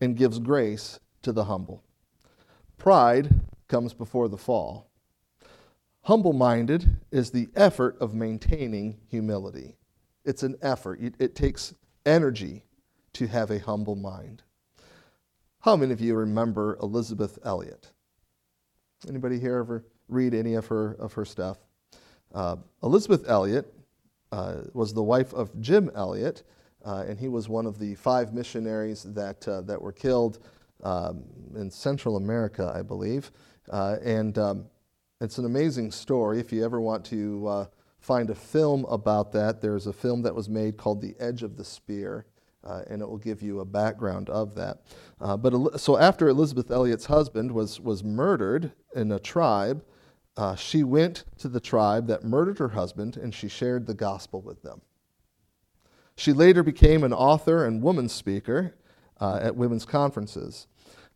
and 0.00 0.16
gives 0.16 0.38
grace 0.38 1.00
to 1.22 1.32
the 1.32 1.44
humble. 1.44 1.82
Pride 2.76 3.40
comes 3.66 3.92
before 3.92 4.28
the 4.28 4.38
fall. 4.38 4.87
Humble 6.08 6.32
minded 6.32 6.96
is 7.10 7.30
the 7.30 7.50
effort 7.54 7.98
of 8.00 8.14
maintaining 8.14 8.96
humility. 9.10 9.76
It's 10.24 10.42
an 10.42 10.56
effort, 10.62 11.00
it, 11.02 11.34
takes 11.34 11.74
energy 12.06 12.64
to 13.12 13.26
have 13.26 13.50
a 13.50 13.58
humble 13.58 13.94
mind. 13.94 14.42
How 15.60 15.76
many 15.76 15.92
of 15.92 16.00
you 16.00 16.14
remember 16.14 16.78
Elisabeth 16.80 17.38
Elliot? 17.44 17.92
Anybody 19.06 19.38
here 19.38 19.58
ever 19.58 19.84
read 20.08 20.32
any 20.32 20.54
of 20.54 20.66
her, 20.68 20.92
of 20.94 21.12
her 21.12 21.26
stuff? 21.26 21.58
Uh, 22.34 22.56
Elisabeth 22.82 23.28
Elliot 23.28 23.70
uh, 24.32 24.62
was 24.72 24.94
the 24.94 25.02
wife 25.02 25.34
of 25.34 25.60
Jim 25.60 25.90
Elliot, 25.94 26.42
uh, 26.86 27.04
and 27.06 27.18
he 27.18 27.28
was 27.28 27.50
one 27.50 27.66
of 27.66 27.78
the 27.78 27.94
five 27.96 28.32
missionaries 28.32 29.02
that, 29.12 29.46
uh, 29.46 29.60
that 29.60 29.82
were 29.82 29.92
killed 29.92 30.38
um, 30.82 31.22
in 31.54 31.70
Central 31.70 32.16
America, 32.16 32.72
I 32.74 32.80
believe. 32.80 33.30
Uh, 33.68 33.98
and 34.02 34.38
um, 34.38 34.64
it's 35.20 35.38
an 35.38 35.44
amazing 35.44 35.90
story. 35.90 36.38
If 36.38 36.52
you 36.52 36.64
ever 36.64 36.80
want 36.80 37.04
to 37.06 37.46
uh, 37.46 37.66
find 38.00 38.30
a 38.30 38.34
film 38.34 38.84
about 38.84 39.32
that, 39.32 39.60
there's 39.60 39.86
a 39.86 39.92
film 39.92 40.22
that 40.22 40.34
was 40.34 40.48
made 40.48 40.76
called 40.76 41.00
The 41.00 41.16
Edge 41.18 41.42
of 41.42 41.56
the 41.56 41.64
Spear. 41.64 42.26
Uh, 42.64 42.82
and 42.90 43.00
it 43.00 43.08
will 43.08 43.18
give 43.18 43.40
you 43.40 43.60
a 43.60 43.64
background 43.64 44.28
of 44.28 44.54
that. 44.56 44.82
Uh, 45.20 45.36
but 45.36 45.78
so 45.80 45.96
after 45.96 46.28
Elisabeth 46.28 46.70
Elliot's 46.70 47.06
husband 47.06 47.52
was 47.52 47.78
was 47.78 48.02
murdered 48.02 48.72
in 48.96 49.12
a 49.12 49.18
tribe, 49.18 49.84
uh, 50.36 50.56
she 50.56 50.82
went 50.82 51.24
to 51.38 51.48
the 51.48 51.60
tribe 51.60 52.08
that 52.08 52.24
murdered 52.24 52.58
her 52.58 52.70
husband, 52.70 53.16
and 53.16 53.32
she 53.32 53.48
shared 53.48 53.86
the 53.86 53.94
gospel 53.94 54.42
with 54.42 54.62
them. 54.62 54.82
She 56.16 56.32
later 56.32 56.64
became 56.64 57.04
an 57.04 57.12
author 57.12 57.64
and 57.64 57.80
women's 57.80 58.12
speaker 58.12 58.74
uh, 59.20 59.38
at 59.40 59.56
women's 59.56 59.84
conferences. 59.84 60.66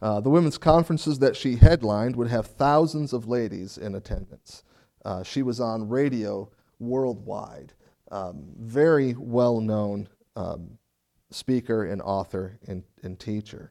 Uh, 0.02 0.20
the 0.20 0.28
women's 0.28 0.58
conferences 0.58 1.20
that 1.20 1.36
she 1.36 1.54
headlined 1.54 2.16
would 2.16 2.26
have 2.26 2.48
thousands 2.48 3.12
of 3.12 3.28
ladies 3.28 3.78
in 3.78 3.94
attendance. 3.94 4.64
Uh, 5.04 5.22
she 5.22 5.42
was 5.42 5.60
on 5.60 5.88
radio 5.88 6.50
worldwide. 6.80 7.72
Um, 8.10 8.44
very 8.58 9.14
well 9.16 9.60
known 9.60 10.08
um, 10.34 10.76
speaker 11.30 11.84
and 11.84 12.02
author 12.02 12.58
and, 12.66 12.82
and 13.04 13.18
teacher. 13.18 13.70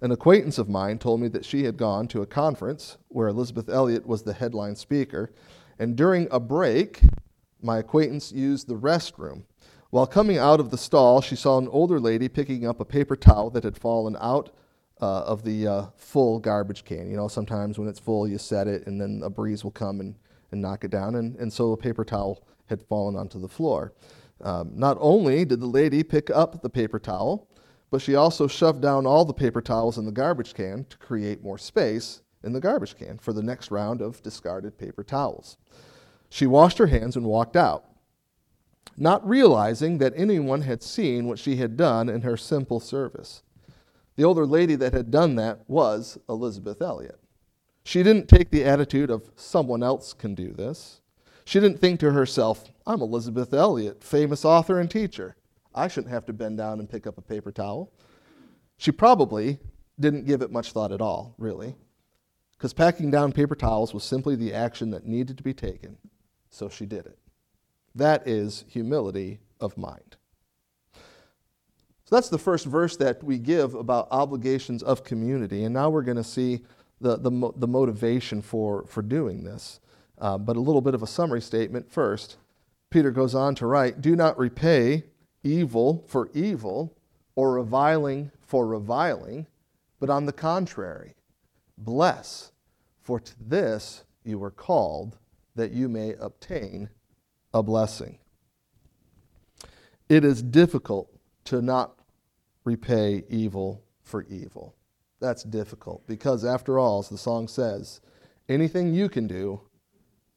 An 0.00 0.12
acquaintance 0.12 0.56
of 0.58 0.68
mine 0.68 0.98
told 0.98 1.20
me 1.20 1.28
that 1.28 1.44
she 1.44 1.64
had 1.64 1.76
gone 1.76 2.06
to 2.08 2.22
a 2.22 2.26
conference 2.26 2.96
where 3.08 3.26
Elisabeth 3.26 3.68
Elliot 3.68 4.06
was 4.06 4.22
the 4.22 4.34
headline 4.34 4.76
speaker, 4.76 5.32
and 5.80 5.96
during 5.96 6.28
a 6.30 6.38
break, 6.38 7.00
my 7.60 7.78
acquaintance 7.78 8.30
used 8.30 8.68
the 8.68 8.76
restroom. 8.76 9.42
While 9.90 10.06
coming 10.06 10.38
out 10.38 10.60
of 10.60 10.70
the 10.70 10.78
stall, 10.78 11.20
she 11.20 11.34
saw 11.34 11.58
an 11.58 11.68
older 11.68 11.98
lady 11.98 12.28
picking 12.28 12.66
up 12.66 12.78
a 12.78 12.84
paper 12.84 13.16
towel 13.16 13.50
that 13.50 13.64
had 13.64 13.76
fallen 13.76 14.16
out 14.20 14.54
uh, 15.00 15.22
of 15.22 15.42
the 15.42 15.66
uh, 15.66 15.86
full 15.96 16.38
garbage 16.38 16.84
can. 16.84 17.10
You 17.10 17.16
know, 17.16 17.28
sometimes 17.28 17.78
when 17.78 17.88
it's 17.88 17.98
full, 17.98 18.26
you 18.26 18.38
set 18.38 18.66
it 18.66 18.86
and 18.86 19.00
then 19.00 19.22
a 19.24 19.30
breeze 19.30 19.64
will 19.64 19.70
come 19.70 20.00
and, 20.00 20.14
and 20.52 20.62
knock 20.62 20.84
it 20.84 20.90
down. 20.90 21.14
And, 21.16 21.36
and 21.36 21.52
so 21.52 21.72
a 21.72 21.76
paper 21.76 22.04
towel 22.04 22.46
had 22.66 22.82
fallen 22.82 23.16
onto 23.16 23.40
the 23.40 23.48
floor. 23.48 23.92
Um, 24.42 24.72
not 24.74 24.96
only 25.00 25.44
did 25.44 25.60
the 25.60 25.66
lady 25.66 26.02
pick 26.02 26.30
up 26.30 26.62
the 26.62 26.70
paper 26.70 26.98
towel, 26.98 27.48
but 27.90 28.02
she 28.02 28.14
also 28.14 28.46
shoved 28.46 28.82
down 28.82 29.06
all 29.06 29.24
the 29.24 29.32
paper 29.32 29.60
towels 29.60 29.98
in 29.98 30.04
the 30.04 30.12
garbage 30.12 30.54
can 30.54 30.84
to 30.90 30.98
create 30.98 31.42
more 31.42 31.58
space 31.58 32.20
in 32.42 32.52
the 32.52 32.60
garbage 32.60 32.96
can 32.96 33.18
for 33.18 33.32
the 33.32 33.42
next 33.42 33.70
round 33.70 34.00
of 34.00 34.22
discarded 34.22 34.76
paper 34.76 35.02
towels. 35.02 35.56
She 36.28 36.46
washed 36.46 36.78
her 36.78 36.88
hands 36.88 37.16
and 37.16 37.26
walked 37.26 37.56
out, 37.56 37.84
not 38.96 39.26
realizing 39.26 39.98
that 39.98 40.12
anyone 40.16 40.62
had 40.62 40.82
seen 40.82 41.26
what 41.26 41.38
she 41.38 41.56
had 41.56 41.76
done 41.76 42.08
in 42.08 42.22
her 42.22 42.36
simple 42.36 42.80
service. 42.80 43.42
The 44.16 44.24
older 44.24 44.46
lady 44.46 44.74
that 44.76 44.94
had 44.94 45.10
done 45.10 45.36
that 45.36 45.60
was 45.68 46.18
Elisabeth 46.28 46.80
Elliot. 46.80 47.20
She 47.84 48.02
didn't 48.02 48.28
take 48.28 48.50
the 48.50 48.64
attitude 48.64 49.10
of 49.10 49.30
someone 49.36 49.82
else 49.82 50.12
can 50.12 50.34
do 50.34 50.52
this. 50.52 51.00
She 51.44 51.60
didn't 51.60 51.80
think 51.80 52.00
to 52.00 52.10
herself, 52.10 52.64
I'm 52.86 53.02
Elisabeth 53.02 53.54
Elliot, 53.54 54.02
famous 54.02 54.44
author 54.44 54.80
and 54.80 54.90
teacher. 54.90 55.36
I 55.74 55.86
shouldn't 55.86 56.12
have 56.12 56.26
to 56.26 56.32
bend 56.32 56.56
down 56.56 56.80
and 56.80 56.90
pick 56.90 57.06
up 57.06 57.18
a 57.18 57.22
paper 57.22 57.52
towel. 57.52 57.92
She 58.78 58.90
probably 58.90 59.58
didn't 60.00 60.26
give 60.26 60.42
it 60.42 60.50
much 60.50 60.72
thought 60.72 60.92
at 60.92 61.00
all, 61.00 61.34
really, 61.38 61.76
because 62.56 62.72
packing 62.72 63.10
down 63.10 63.32
paper 63.32 63.54
towels 63.54 63.94
was 63.94 64.02
simply 64.02 64.34
the 64.34 64.52
action 64.52 64.90
that 64.90 65.06
needed 65.06 65.36
to 65.36 65.42
be 65.42 65.54
taken, 65.54 65.98
so 66.50 66.68
she 66.68 66.86
did 66.86 67.06
it. 67.06 67.18
That 67.94 68.26
is 68.26 68.64
humility 68.68 69.40
of 69.60 69.78
mind. 69.78 70.16
So 72.06 72.14
that's 72.14 72.28
the 72.28 72.38
first 72.38 72.66
verse 72.66 72.96
that 72.98 73.22
we 73.24 73.36
give 73.36 73.74
about 73.74 74.06
obligations 74.12 74.82
of 74.82 75.02
community. 75.02 75.64
And 75.64 75.74
now 75.74 75.90
we're 75.90 76.02
going 76.02 76.16
to 76.16 76.24
see 76.24 76.60
the, 77.00 77.16
the, 77.16 77.52
the, 77.56 77.66
motivation 77.66 78.40
for, 78.40 78.86
for 78.86 79.02
doing 79.02 79.42
this. 79.42 79.80
Uh, 80.18 80.38
but 80.38 80.56
a 80.56 80.60
little 80.60 80.80
bit 80.80 80.94
of 80.94 81.02
a 81.02 81.06
summary 81.06 81.42
statement 81.42 81.90
first. 81.90 82.36
Peter 82.90 83.10
goes 83.10 83.34
on 83.34 83.56
to 83.56 83.66
write 83.66 84.00
Do 84.00 84.14
not 84.14 84.38
repay 84.38 85.02
evil 85.42 86.04
for 86.06 86.30
evil 86.32 86.96
or 87.34 87.52
reviling 87.54 88.30
for 88.40 88.66
reviling, 88.68 89.46
but 89.98 90.08
on 90.08 90.26
the 90.26 90.32
contrary, 90.32 91.16
bless, 91.76 92.52
for 93.00 93.18
to 93.18 93.32
this 93.40 94.04
you 94.24 94.38
were 94.38 94.52
called, 94.52 95.18
that 95.56 95.72
you 95.72 95.88
may 95.88 96.14
obtain 96.20 96.88
a 97.52 97.62
blessing. 97.62 98.18
It 100.08 100.24
is 100.24 100.42
difficult 100.42 101.10
to 101.44 101.60
not 101.60 101.95
repay 102.66 103.22
evil 103.30 103.82
for 104.02 104.24
evil. 104.24 104.74
That's 105.20 105.44
difficult 105.44 106.06
because, 106.06 106.44
after 106.44 106.78
all, 106.78 106.98
as 106.98 107.08
the 107.08 107.16
song 107.16 107.48
says, 107.48 108.02
anything 108.50 108.92
you 108.92 109.08
can 109.08 109.26
do, 109.26 109.62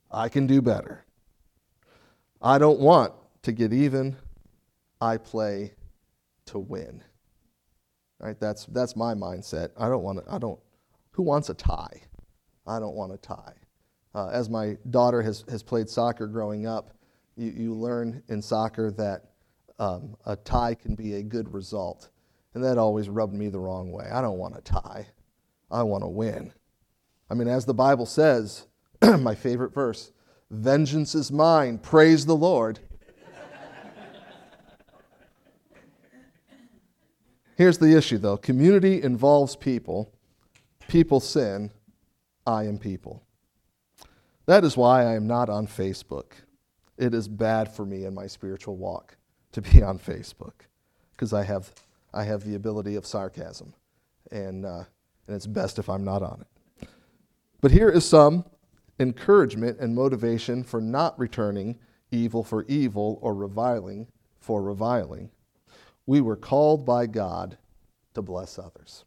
I 0.10 0.30
can 0.30 0.48
do 0.48 0.62
better. 0.62 1.06
I 2.42 2.58
don't 2.58 2.80
want 2.80 3.14
to 3.42 3.52
get 3.52 3.74
even, 3.74 4.16
I 5.02 5.18
play 5.18 5.74
to 6.46 6.60
win. 6.60 7.04
Right? 8.20 8.40
That's, 8.40 8.66
that's 8.68 8.96
my 8.96 9.14
mindset. 9.14 9.72
I 9.78 9.90
don't 9.90 10.04
want 10.04 10.24
to, 10.24 10.34
I 10.34 10.38
don't, 10.38 10.60
who 11.12 11.24
wants 11.24 11.50
a 11.50 11.54
tie? 11.54 12.02
I 12.66 12.80
don't 12.80 12.96
want 12.96 13.12
a 13.12 13.18
tie. 13.18 13.54
Uh, 14.16 14.30
as 14.30 14.50
my 14.50 14.78
daughter 14.90 15.22
has, 15.22 15.44
has 15.50 15.64
played 15.64 15.90
soccer 15.90 16.28
growing 16.28 16.68
up, 16.68 16.94
you, 17.36 17.52
you 17.52 17.74
learn 17.74 18.24
in 18.30 18.42
soccer 18.42 18.92
that 18.92 19.32
um, 19.80 20.16
a 20.26 20.36
tie 20.36 20.76
can 20.76 20.96
be 20.96 21.16
a 21.16 21.24
good 21.24 21.54
result. 21.54 22.10
And 22.54 22.64
that 22.64 22.78
always 22.78 23.10
rubbed 23.10 23.34
me 23.34 23.50
the 23.50 23.60
wrong 23.60 23.92
way. 23.92 24.06
I 24.12 24.22
don't 24.22 24.38
want 24.38 24.56
to 24.56 24.62
tie, 24.62 25.08
I 25.70 25.84
want 25.84 26.04
to 26.04 26.08
win. 26.08 26.52
I 27.30 27.36
mean, 27.36 27.48
as 27.48 27.66
the 27.66 27.74
Bible 27.74 28.06
says, 28.06 28.66
my 29.02 29.36
favorite 29.36 29.74
verse 29.74 30.12
vengeance 30.50 31.14
is 31.14 31.32
mine, 31.32 31.78
praise 31.78 32.26
the 32.26 32.36
Lord. 32.36 32.80
Here's 37.56 37.78
the 37.78 37.96
issue, 37.98 38.18
though 38.18 38.38
community 38.38 39.04
involves 39.04 39.56
people, 39.58 40.14
people 40.88 41.20
sin, 41.20 41.72
I 42.48 42.64
am 42.64 42.78
people. 42.78 43.22
That 44.46 44.64
is 44.64 44.78
why 44.78 45.04
I 45.04 45.16
am 45.16 45.28
not 45.28 45.50
on 45.50 45.68
Facebook. 45.68 46.32
It 46.98 47.14
is 47.14 47.28
bad 47.28 47.72
for 47.72 47.86
me 47.86 48.06
in 48.06 48.16
my 48.16 48.28
spiritual 48.28 48.78
walk 48.78 49.18
to 49.52 49.62
be 49.62 49.84
on 49.84 50.00
Facebook 50.00 50.54
because 51.12 51.34
I 51.34 51.44
have 51.44 51.72
I 52.14 52.24
have 52.24 52.44
the 52.44 52.56
ability 52.56 52.96
of 52.96 53.06
sarcasm, 53.06 53.74
and, 54.32 54.66
uh, 54.66 54.84
and 55.28 55.36
it's 55.36 55.48
best 55.48 55.80
if 55.80 55.90
I'm 55.90 56.04
not 56.04 56.24
on 56.24 56.42
it. 56.42 56.90
But 57.62 57.72
here 57.72 57.90
is 57.90 58.06
some 58.06 58.46
encouragement 59.00 59.80
and 59.80 59.96
motivation 59.96 60.64
for 60.64 60.82
not 60.82 61.18
returning 61.20 61.78
evil 62.12 62.44
for 62.44 62.64
evil 62.68 63.20
or 63.22 63.34
reviling 63.34 64.08
for 64.40 64.62
reviling. 64.62 65.30
We 66.06 66.22
were 66.22 66.36
called 66.36 66.86
by 66.86 67.06
God 67.06 67.58
to 68.14 68.22
bless 68.22 68.58
others. 68.58 69.06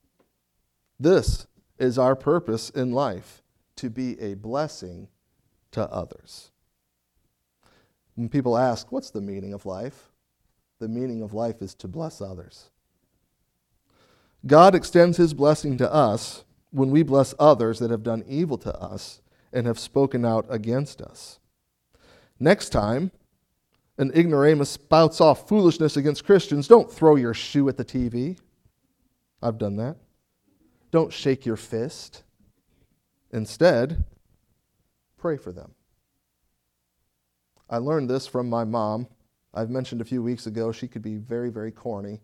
This 1.01 1.47
is 1.79 1.99
our 1.99 2.15
purpose 2.15 2.71
in 2.71 2.93
life 2.93 3.43
to 3.77 3.91
be 3.91 4.21
a 4.21 4.35
blessing 4.35 5.09
to 5.73 5.91
others. 5.91 6.51
When 8.15 8.29
people 8.29 8.57
ask, 8.57 8.93
What's 8.93 9.11
the 9.11 9.21
meaning 9.21 9.53
of 9.53 9.67
life? 9.67 10.11
The 10.79 10.89
meaning 10.89 11.23
of 11.23 11.33
life 11.33 11.63
is 11.63 11.75
to 11.77 11.89
bless 11.89 12.21
others. 12.21 12.71
God 14.47 14.75
extends 14.75 15.17
his 15.17 15.35
blessing 15.35 15.77
to 15.79 15.93
us 15.93 16.45
when 16.71 16.91
we 16.91 17.03
bless 17.03 17.35
others 17.39 17.79
that 17.79 17.91
have 17.91 18.03
done 18.03 18.25
evil 18.27 18.59
to 18.59 18.77
us 18.81 19.21
and 19.53 19.67
have 19.67 19.79
spoken 19.79 20.25
out 20.25 20.47
against 20.49 21.01
us. 21.01 21.39
Next 22.41 22.71
time, 22.71 23.13
an 23.99 24.11
ignoramus 24.17 24.71
spouts 24.71 25.21
off 25.21 25.47
foolishness 25.49 25.97
against 25.97 26.25
Christians, 26.25 26.67
don't 26.67 26.91
throw 26.91 27.15
your 27.15 27.35
shoe 27.35 27.69
at 27.69 27.77
the 27.77 27.85
TV. 27.85 28.39
I've 29.43 29.59
done 29.59 29.77
that. 29.77 29.97
Don't 30.91 31.13
shake 31.13 31.47
your 31.47 31.57
fist. 31.57 32.23
Instead, 33.31 34.05
pray 35.19 35.37
for 35.37 35.53
them. 35.53 35.73
I 37.71 37.79
learned 37.79 38.11
this 38.11 38.27
from 38.27 38.49
my 38.51 38.65
mom. 38.65 39.07
I've 39.55 39.71
mentioned 39.71 40.01
a 40.01 40.05
few 40.05 40.23
weeks 40.23 40.47
ago 40.47 40.73
she 40.73 40.89
could 40.89 41.03
be 41.03 41.17
very, 41.17 41.51
very 41.51 41.71
corny 41.71 42.21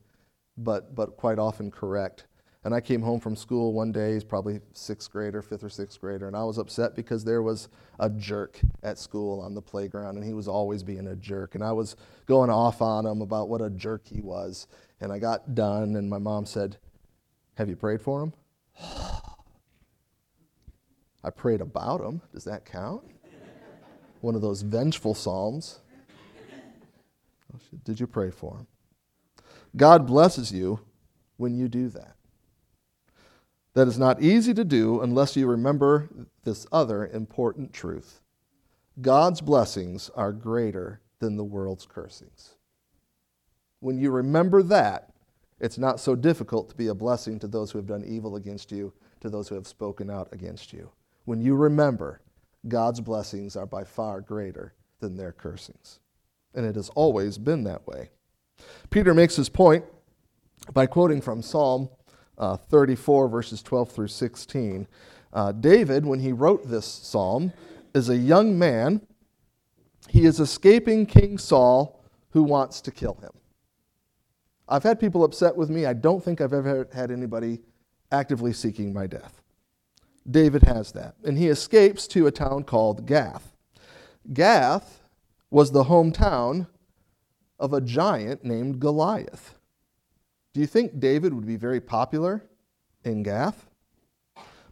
but, 0.59 0.95
but 0.95 1.17
quite 1.17 1.39
often 1.39 1.71
correct. 1.71 2.27
And 2.65 2.75
I 2.75 2.81
came 2.81 3.01
home 3.03 3.21
from 3.21 3.37
school 3.37 3.73
one 3.73 3.93
day, 3.93 4.21
probably 4.29 4.61
sixth 4.73 5.11
grader, 5.11 5.41
fifth 5.41 5.63
or 5.63 5.71
sixth 5.71 6.01
grader, 6.01 6.27
and 6.27 6.37
I 6.37 6.43
was 6.43 6.59
upset 6.59 6.97
because 6.97 7.25
there 7.25 7.41
was 7.41 7.69
a 8.01 8.11
jerk 8.11 8.61
at 8.83 8.99
school 8.99 9.41
on 9.41 9.55
the 9.55 9.63
playground, 9.63 10.17
and 10.17 10.27
he 10.27 10.35
was 10.35 10.49
always 10.49 10.83
being 10.83 11.07
a 11.07 11.17
jerk. 11.17 11.55
And 11.55 11.63
I 11.63 11.73
was 11.73 11.95
going 12.27 12.51
off 12.51 12.83
on 12.83 13.07
him 13.07 13.23
about 13.23 13.49
what 13.49 13.63
a 13.63 13.71
jerk 13.71 14.07
he 14.07 14.21
was. 14.21 14.67
And 15.01 15.13
I 15.13 15.21
got 15.21 15.55
done, 15.55 15.95
and 15.97 16.11
my 16.11 16.19
mom 16.19 16.45
said, 16.45 16.77
Have 17.55 17.69
you 17.69 17.77
prayed 17.77 18.03
for 18.03 18.23
him? 18.23 18.33
I 21.25 21.31
prayed 21.31 21.61
about 21.61 22.01
him. 22.01 22.21
Does 22.33 22.45
that 22.45 22.65
count? 22.65 23.05
One 24.21 24.35
of 24.35 24.43
those 24.43 24.63
vengeful 24.63 25.15
psalms. 25.15 25.79
Did 27.85 28.01
you 28.01 28.07
pray 28.07 28.31
for 28.31 28.57
him? 28.57 28.67
God 29.77 30.07
blesses 30.07 30.53
you 30.53 30.81
when 31.37 31.55
you 31.55 31.69
do 31.69 31.89
that. 31.91 32.17
That 33.75 33.89
is 33.89 33.99
not 33.99 34.23
easy 34.23 34.55
to 34.55 34.65
do 34.65 35.01
unless 35.01 35.37
you 35.37 35.47
remember 35.47 36.09
this 36.45 36.67
other 36.73 37.07
important 37.07 37.73
truth 37.73 38.23
God's 39.01 39.41
blessings 39.41 40.11
are 40.17 40.33
greater 40.33 41.01
than 41.21 41.37
the 41.37 41.45
world's 41.45 41.87
cursings. 41.87 42.57
When 43.79 43.97
you 43.97 44.11
remember 44.11 44.63
that, 44.65 45.11
it's 45.61 45.79
not 45.79 46.01
so 46.01 46.17
difficult 46.17 46.69
to 46.71 46.77
be 46.77 46.89
a 46.89 46.95
blessing 46.95 47.39
to 47.39 47.47
those 47.47 47.71
who 47.71 47.79
have 47.79 47.87
done 47.87 48.05
evil 48.05 48.35
against 48.35 48.73
you, 48.73 48.93
to 49.21 49.31
those 49.31 49.49
who 49.49 49.55
have 49.55 49.69
spoken 49.69 50.11
out 50.11 50.29
against 50.33 50.73
you. 50.73 50.91
When 51.27 51.41
you 51.41 51.55
remember, 51.55 52.21
God's 52.67 53.01
blessings 53.01 53.57
are 53.57 53.67
by 53.67 53.85
far 53.85 54.21
greater 54.21 54.75
than 54.99 55.17
their 55.17 55.33
cursings. 55.33 56.01
And 56.55 56.67
it 56.67 56.75
has 56.75 56.89
always 56.91 57.39
been 57.39 57.65
that 57.65 57.87
way. 57.87 58.11
Peter 58.91 59.15
makes 59.15 59.37
his 59.37 59.49
point 59.49 59.85
by 60.73 60.87
quoting 60.87 61.21
from 61.21 61.43
Psalm 61.43 61.89
uh, 62.39 62.57
34, 62.57 63.29
verses 63.29 63.63
12 63.63 63.91
through 63.91 64.09
16. 64.09 64.87
Uh, 65.33 65.53
David, 65.53 66.07
when 66.07 66.21
he 66.21 66.33
wrote 66.33 66.69
this 66.69 66.87
psalm, 66.87 67.53
is 67.95 68.09
a 68.09 68.17
young 68.17 68.59
man. 68.59 69.03
He 70.09 70.25
is 70.25 70.41
escaping 70.41 71.07
King 71.07 71.39
Saul, 71.39 72.03
who 72.31 72.43
wants 72.43 72.81
to 72.83 72.91
kill 72.91 73.15
him. 73.15 73.33
I've 74.69 74.83
had 74.83 75.01
people 75.01 75.25
upset 75.25 75.57
with 75.57 75.71
me. 75.71 75.87
I 75.87 75.95
don't 75.95 76.23
think 76.23 76.41
I've 76.41 76.53
ever 76.53 76.89
had 76.93 77.11
anybody 77.11 77.61
actively 78.13 78.53
seeking 78.53 78.93
my 78.93 79.07
death. 79.07 79.43
David 80.31 80.63
has 80.63 80.93
that. 80.93 81.15
And 81.25 81.39
he 81.39 81.49
escapes 81.49 82.07
to 82.09 82.27
a 82.27 82.31
town 82.31 82.65
called 82.65 83.07
Gath. 83.07 83.57
Gath 84.33 85.03
was 85.51 85.73
the 85.73 85.85
hometown 85.85 86.67
of 87.59 87.73
a 87.73 87.81
giant 87.81 88.45
named 88.45 88.81
Goliath. 88.81 89.55
Do 90.53 90.61
you 90.61 90.67
think 90.67 90.99
David 90.99 91.35
would 91.35 91.47
be 91.47 91.57
very 91.57 91.81
popular 91.81 92.45
in 93.05 93.23
Gath? 93.23 93.69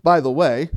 By 0.02 0.20
the 0.20 0.30
way, 0.30 0.70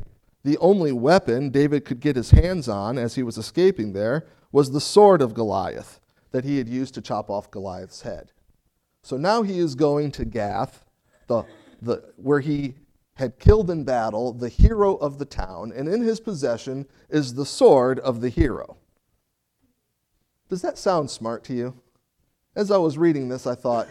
the 0.44 0.58
only 0.58 0.92
weapon 0.92 1.50
David 1.50 1.86
could 1.86 2.00
get 2.00 2.16
his 2.16 2.32
hands 2.32 2.68
on 2.68 2.98
as 2.98 3.16
he 3.16 3.24
was 3.24 3.38
escaping 3.38 3.94
there 3.94 4.26
was 4.52 4.72
the 4.72 4.82
sword 4.82 5.22
of 5.22 5.34
Goliath 5.34 6.00
that 6.32 6.44
he 6.44 6.58
had 6.58 6.70
used 6.70 6.94
to 6.96 7.02
chop 7.02 7.30
off 7.30 7.52
Goliath's 7.52 8.02
head. 8.02 8.32
So 9.02 9.18
now 9.18 9.44
he 9.44 9.60
is 9.60 9.76
going 9.76 10.12
to 10.14 10.26
Gath, 10.26 10.86
the, 11.28 11.44
the, 11.82 12.04
where 12.18 12.40
he 12.40 12.76
had 13.16 13.40
killed 13.40 13.70
in 13.70 13.84
battle 13.84 14.32
the 14.32 14.50
hero 14.50 14.96
of 14.96 15.18
the 15.18 15.26
town, 15.26 15.74
and 15.76 15.88
in 15.88 16.02
his 16.02 16.20
possession 16.20 16.88
is 17.10 17.34
the 17.34 17.46
sword 17.46 18.00
of 18.00 18.22
the 18.22 18.30
hero. 18.30 18.78
Does 20.50 20.62
that 20.62 20.78
sound 20.78 21.12
smart 21.12 21.44
to 21.46 21.54
you? 21.54 21.74
As 22.60 22.72
I 22.72 22.78
was 22.78 22.98
reading 22.98 23.30
this, 23.30 23.48
I 23.48 23.56
thought, 23.56 23.88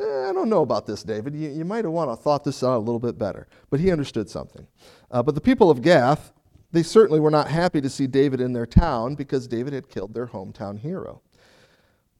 eh, 0.00 0.28
I 0.28 0.32
don't 0.32 0.48
know 0.48 0.62
about 0.62 0.88
this, 0.88 1.04
David. 1.04 1.36
You, 1.36 1.50
you 1.50 1.64
might 1.64 1.84
have 1.84 1.94
want 1.94 2.10
to 2.10 2.16
thought 2.16 2.42
this 2.42 2.64
out 2.64 2.76
a 2.76 2.78
little 2.78 2.98
bit 2.98 3.16
better. 3.16 3.46
But 3.70 3.78
he 3.78 3.92
understood 3.92 4.28
something. 4.28 4.66
Uh, 5.08 5.22
but 5.22 5.36
the 5.36 5.40
people 5.40 5.70
of 5.70 5.82
Gath, 5.82 6.32
they 6.72 6.82
certainly 6.82 7.20
were 7.20 7.30
not 7.30 7.46
happy 7.46 7.80
to 7.80 7.88
see 7.88 8.08
David 8.08 8.40
in 8.40 8.54
their 8.54 8.66
town 8.66 9.14
because 9.14 9.46
David 9.46 9.72
had 9.72 9.88
killed 9.88 10.14
their 10.14 10.26
hometown 10.26 10.80
hero. 10.80 11.22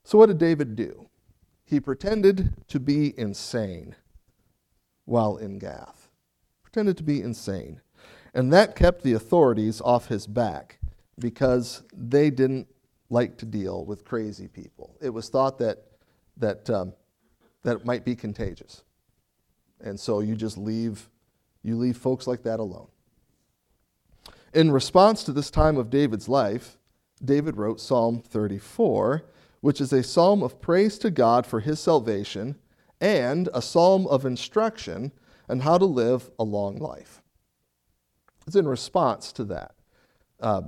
So 0.04 0.18
what 0.18 0.26
did 0.26 0.38
David 0.38 0.76
do? 0.76 1.08
He 1.64 1.80
pretended 1.80 2.54
to 2.68 2.78
be 2.78 3.18
insane 3.18 3.96
while 5.04 5.36
in 5.36 5.58
Gath. 5.58 6.10
Pretended 6.62 6.96
to 6.98 7.02
be 7.02 7.20
insane. 7.20 7.80
And 8.32 8.52
that 8.52 8.76
kept 8.76 9.02
the 9.02 9.14
authorities 9.14 9.80
off 9.80 10.06
his 10.06 10.28
back 10.28 10.78
because 11.18 11.82
they 11.92 12.30
didn't 12.30 12.68
like 13.12 13.36
to 13.36 13.46
deal 13.46 13.84
with 13.84 14.04
crazy 14.04 14.48
people. 14.48 14.96
It 15.00 15.10
was 15.10 15.28
thought 15.28 15.58
that, 15.58 15.84
that, 16.38 16.68
um, 16.70 16.94
that 17.62 17.76
it 17.76 17.84
might 17.84 18.04
be 18.04 18.16
contagious. 18.16 18.82
And 19.80 20.00
so 20.00 20.20
you 20.20 20.34
just 20.34 20.56
leave, 20.56 21.10
you 21.62 21.76
leave 21.76 21.98
folks 21.98 22.26
like 22.26 22.42
that 22.44 22.58
alone. 22.58 22.88
In 24.54 24.70
response 24.70 25.24
to 25.24 25.32
this 25.32 25.50
time 25.50 25.76
of 25.76 25.90
David's 25.90 26.28
life, 26.28 26.78
David 27.22 27.56
wrote 27.56 27.80
Psalm 27.80 28.20
34, 28.20 29.24
which 29.60 29.80
is 29.80 29.92
a 29.92 30.02
psalm 30.02 30.42
of 30.42 30.60
praise 30.60 30.98
to 30.98 31.10
God 31.10 31.46
for 31.46 31.60
his 31.60 31.78
salvation 31.80 32.56
and 33.00 33.48
a 33.52 33.60
psalm 33.60 34.06
of 34.06 34.24
instruction 34.24 35.12
on 35.50 35.60
how 35.60 35.76
to 35.76 35.84
live 35.84 36.30
a 36.38 36.44
long 36.44 36.76
life. 36.76 37.20
It's 38.46 38.56
in 38.56 38.66
response 38.66 39.32
to 39.32 39.44
that. 39.44 39.74
Uh, 40.40 40.62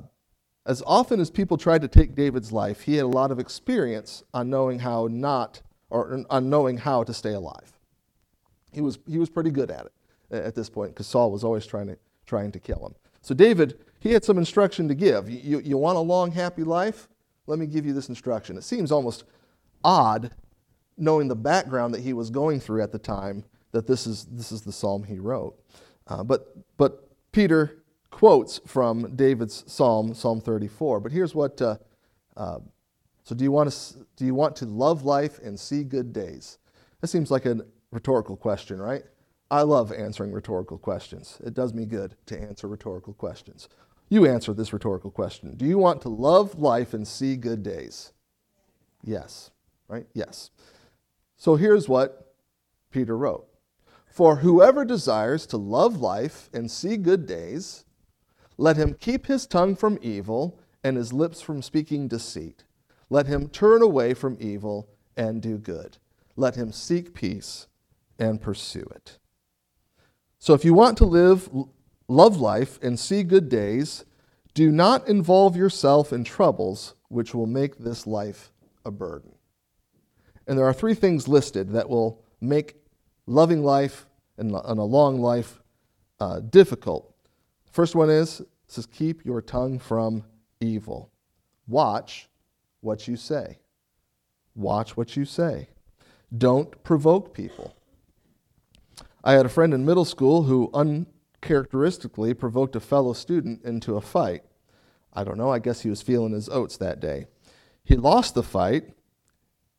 as 0.67 0.83
often 0.87 1.21
as 1.21 1.31
people 1.31 1.57
tried 1.57 1.83
to 1.83 1.89
take 1.89 2.15
David's 2.15 2.53
life, 2.53 2.83
he 2.83 2.97
had 2.97 3.05
a 3.05 3.09
lot 3.09 3.31
of 3.31 3.39
experience 3.39 4.23
on 4.33 4.49
knowing 4.49 4.79
how 4.79 5.09
not, 5.11 5.61
or 5.91 6.25
on 6.31 6.49
knowing 6.49 6.79
how 6.79 7.05
to 7.05 7.13
stay 7.13 7.35
alive. 7.35 7.73
He 8.73 8.81
was, 8.81 8.99
he 9.07 9.19
was 9.19 9.29
pretty 9.29 9.51
good 9.51 9.71
at 9.71 9.87
it 9.87 9.93
at 10.31 10.55
this 10.55 10.71
point 10.71 10.93
because 10.93 11.07
Saul 11.07 11.31
was 11.31 11.45
always 11.45 11.67
trying 11.67 11.89
to, 11.89 11.99
trying 12.27 12.51
to 12.53 12.59
kill 12.59 12.85
him. 12.85 12.95
So 13.21 13.35
David, 13.35 13.79
he 14.01 14.13
had 14.13 14.25
some 14.25 14.39
instruction 14.39 14.89
to 14.89 14.95
give. 14.95 15.29
You, 15.31 15.61
you 15.61 15.77
want 15.77 15.97
a 15.97 16.01
long, 16.01 16.33
happy 16.33 16.65
life? 16.65 17.09
Let 17.47 17.59
me 17.59 17.67
give 17.67 17.85
you 17.87 17.93
this 17.93 18.09
instruction. 18.09 18.57
It 18.57 18.65
seems 18.65 18.91
almost 18.91 19.25
odd, 19.83 20.31
knowing 20.97 21.29
the 21.29 21.37
background 21.37 21.95
that 21.95 22.01
he 22.01 22.13
was 22.13 22.31
going 22.31 22.61
through 22.61 22.83
at 22.83 22.91
the 22.91 22.99
time, 22.99 23.45
that 23.73 23.87
this 23.87 24.07
is, 24.07 24.25
this 24.27 24.51
is 24.51 24.63
the 24.63 24.73
psalm 24.73 25.05
he 25.05 25.19
wrote. 25.19 25.59
Uh, 26.07 26.23
but, 26.23 26.57
but 26.77 27.09
Peter 27.33 27.83
quotes 28.15 28.61
from 28.65 29.17
David's 29.17 29.65
psalm, 29.67 30.15
Psalm 30.15 30.41
34. 30.41 31.01
But 31.01 31.11
here's 31.11 31.35
what. 31.35 31.61
Uh, 31.61 31.79
uh, 32.37 32.61
so 33.25 33.35
do 33.35 33.43
you 33.43 33.51
want 33.51 33.73
to 33.73 34.07
do 34.17 34.25
you 34.25 34.37
want 34.37 34.55
to 34.57 34.67
love 34.67 35.05
life 35.05 35.41
and 35.41 35.59
see 35.59 35.83
good 35.83 36.13
days? 36.13 36.59
That 37.01 37.09
seems 37.09 37.33
like 37.33 37.45
a 37.45 37.67
rhetorical 37.91 38.37
question, 38.37 38.81
right? 38.81 39.03
I 39.51 39.63
love 39.63 39.93
answering 39.93 40.31
rhetorical 40.31 40.79
questions. 40.79 41.41
It 41.45 41.55
does 41.55 41.75
me 41.75 41.87
good 41.87 42.15
to 42.27 42.41
answer 42.41 42.69
rhetorical 42.69 43.15
questions. 43.15 43.69
You 44.09 44.27
answer 44.27 44.55
this 44.55 44.73
rhetorical 44.73 45.11
question. 45.11 45.57
Do 45.57 45.65
you 45.65 45.79
want 45.79 46.01
to 46.03 46.09
love 46.09 46.57
life 46.57 46.95
and 46.95 47.09
see 47.09 47.35
good 47.35 47.65
days? 47.65 48.13
Yes, 49.03 49.51
right? 49.89 50.07
Yes. 50.15 50.51
So 51.37 51.57
here's 51.57 51.89
what 51.89 52.37
Peter 52.93 53.19
wrote 53.19 53.49
For 54.07 54.37
whoever 54.37 54.85
desires 54.85 55.47
to 55.47 55.57
love 55.57 55.97
life 55.97 56.49
and 56.53 56.71
see 56.71 56.97
good 56.97 57.27
days 57.27 57.85
let 58.57 58.77
him 58.77 58.95
keep 58.95 59.27
his 59.27 59.47
tongue 59.47 59.75
from 59.75 59.99
evil 60.01 60.59
and 60.83 60.97
his 60.97 61.13
lips 61.13 61.41
from 61.41 61.63
speaking 61.63 62.09
deceit. 62.09 62.65
Let 63.11 63.27
him 63.27 63.49
turn 63.49 63.83
away 63.83 64.15
from 64.15 64.37
evil 64.41 64.89
and 65.17 65.41
do 65.43 65.59
good. 65.59 65.99
Let 66.37 66.55
him 66.55 66.73
seek 66.73 67.15
peace 67.15 67.67
and 68.19 68.41
pursue 68.41 68.87
it. 68.95 69.19
So 70.39 70.55
if 70.55 70.65
you 70.65 70.75
want 70.75 70.99
to 70.99 71.05
live, 71.05 71.49
love 72.09 72.37
life, 72.37 72.79
and 72.83 72.99
see 72.99 73.23
good 73.23 73.49
days, 73.49 74.05
do 74.53 74.71
not 74.71 75.09
involve 75.09 75.57
yourself 75.57 76.13
in 76.13 76.23
troubles 76.23 76.95
which 77.09 77.35
will 77.35 77.47
make 77.47 77.79
this 77.79 78.07
life 78.07 78.53
a 78.85 78.91
burden. 78.91 79.33
And 80.47 80.59
there 80.59 80.67
are 80.67 80.75
three 80.75 80.95
things 80.95 81.27
listed 81.27 81.71
that 81.71 81.89
will 81.89 82.23
make 82.41 82.77
loving 83.27 83.65
life 83.65 84.07
and, 84.37 84.51
a 84.51 84.73
long 84.73 85.21
life 85.21 85.63
uh, 86.21 86.41
difficult 86.41 87.14
First 87.75 87.97
one 87.97 88.09
is 88.09 88.41
says, 88.69 88.87
keep 88.87 89.25
your 89.25 89.43
tongue 89.43 89.81
from 89.81 90.23
evil. 90.61 91.11
Watch 91.67 92.29
what 92.83 93.09
you 93.09 93.17
say. 93.17 93.59
Watch 94.55 94.97
what 94.97 95.17
you 95.17 95.25
say. 95.25 95.71
Don't 96.39 96.85
provoke 96.85 97.35
people. 97.35 97.75
I 99.25 99.33
had 99.33 99.45
a 99.45 99.49
friend 99.49 99.75
in 99.75 99.85
middle 99.85 100.05
school 100.05 100.45
who 100.45 100.71
uncharacteristically 100.73 102.33
provoked 102.33 102.77
a 102.77 102.81
fellow 102.81 103.13
student 103.13 103.65
into 103.65 103.97
a 103.97 104.01
fight. 104.01 104.45
I 105.13 105.25
don't 105.25 105.37
know, 105.37 105.51
I 105.51 105.59
guess 105.59 105.81
he 105.81 105.91
was 105.91 106.01
feeling 106.01 106.33
his 106.33 106.49
oats 106.49 106.77
that 106.77 107.01
day. 107.01 107.27
He 107.83 107.97
lost 107.97 108.37
the 108.37 108.45
fight, 108.45 108.91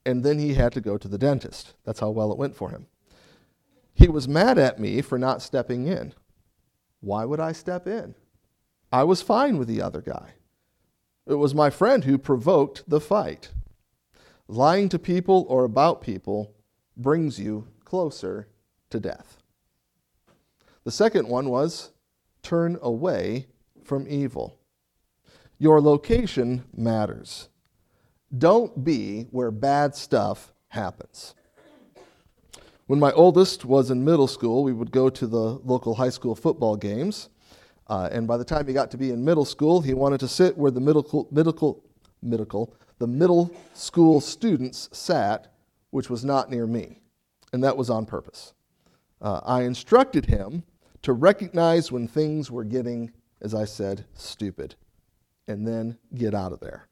and 0.06 0.22
then 0.22 0.38
he 0.38 0.56
had 0.56 0.74
to 0.74 0.82
go 0.82 0.98
to 0.98 1.08
the 1.08 1.18
dentist. 1.18 1.76
That's 1.86 2.02
how 2.02 2.10
well 2.10 2.34
it 2.34 2.38
went 2.38 2.58
for 2.58 2.72
him. 2.72 2.88
He 3.94 4.10
was 4.10 4.28
mad 4.28 4.58
at 4.58 4.82
me 4.82 5.02
for 5.02 5.18
not 5.18 5.42
stepping 5.42 5.88
in. 5.88 6.14
Why 7.06 7.24
would 7.24 7.40
I 7.40 7.52
step 7.52 7.86
in? 7.86 8.16
I 8.92 9.04
was 9.04 9.22
fine 9.22 9.60
with 9.60 9.68
the 9.68 9.80
other 9.80 10.02
guy. 10.02 10.32
It 11.28 11.36
was 11.36 11.54
my 11.54 11.70
friend 11.70 12.04
who 12.04 12.18
provoked 12.18 12.90
the 12.90 13.00
fight. 13.00 13.52
Lying 14.48 14.90
to 14.90 14.98
people 14.98 15.46
or 15.48 15.66
about 15.66 16.02
people 16.02 16.56
brings 16.98 17.40
you 17.40 17.68
closer 17.84 18.48
to 18.90 19.00
death. 19.00 19.38
The 20.84 20.90
second 20.90 21.28
one 21.28 21.50
was 21.50 21.92
turn 22.42 22.80
away 22.82 23.50
from 23.84 24.08
evil. 24.08 24.58
Your 25.60 25.80
location 25.80 26.64
matters. 26.76 27.50
Don't 28.36 28.84
be 28.84 29.28
where 29.30 29.52
bad 29.52 29.96
stuff 29.96 30.54
happens. 30.70 31.36
When 32.88 33.00
my 33.00 33.12
oldest 33.14 33.66
was 33.66 33.90
in 33.90 34.06
middle 34.06 34.28
school, 34.28 34.64
we 34.64 34.72
would 34.72 34.92
go 34.92 35.10
to 35.10 35.26
the 35.26 35.60
local 35.64 35.96
high 35.96 36.10
school 36.10 36.36
football 36.36 36.76
games. 36.76 37.30
Uh, 37.88 38.10
and 38.12 38.28
by 38.28 38.38
the 38.38 38.46
time 38.46 38.68
he 38.68 38.74
got 38.74 38.92
to 38.92 38.98
be 38.98 39.10
in 39.10 39.26
middle 39.26 39.46
school, 39.46 39.82
he 39.82 39.96
wanted 39.96 40.20
to 40.20 40.28
sit 40.28 40.56
where 40.56 40.70
the 40.70 40.80
middle, 40.80 41.28
middle, 41.32 41.84
middle, 42.22 42.76
the 43.00 43.08
middle 43.08 43.52
school 43.74 44.22
students 44.22 44.90
sat, 44.92 45.52
which 45.90 46.12
was 46.12 46.24
not 46.24 46.52
near 46.52 46.68
me. 46.68 47.00
And 47.54 47.64
that 47.64 47.76
was 47.76 47.90
on 47.90 48.06
purpose. 48.06 48.54
Uh, 49.20 49.42
I 49.44 49.64
instructed 49.64 50.28
him 50.28 50.64
to 51.02 51.14
recognize 51.14 51.92
when 51.92 52.08
things 52.08 52.52
were 52.52 52.64
getting, 52.64 53.12
as 53.42 53.56
I 53.56 53.66
said, 53.66 54.06
stupid, 54.14 54.76
and 55.48 55.68
then 55.68 55.98
get 56.14 56.36
out 56.36 56.52
of 56.52 56.60
there. 56.60 56.88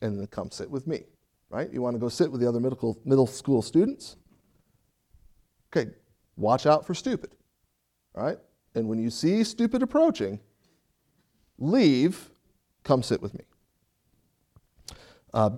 And 0.00 0.18
then 0.18 0.28
come 0.28 0.52
sit 0.52 0.70
with 0.70 0.86
me, 0.86 1.04
right? 1.50 1.72
You 1.72 1.82
want 1.82 1.94
to 1.94 2.00
go 2.00 2.08
sit 2.08 2.30
with 2.30 2.40
the 2.40 2.48
other 2.48 2.60
middle, 2.60 3.00
middle 3.04 3.26
school 3.26 3.62
students? 3.62 4.16
Okay, 5.74 5.90
watch 6.36 6.66
out 6.66 6.86
for 6.86 6.94
stupid, 6.94 7.30
right? 8.14 8.38
And 8.74 8.88
when 8.88 8.98
you 8.98 9.10
see 9.10 9.42
stupid 9.44 9.82
approaching, 9.82 10.40
leave, 11.58 12.30
come 12.84 13.02
sit 13.02 13.22
with 13.22 13.34
me. 13.34 13.44
Uh, 15.32 15.50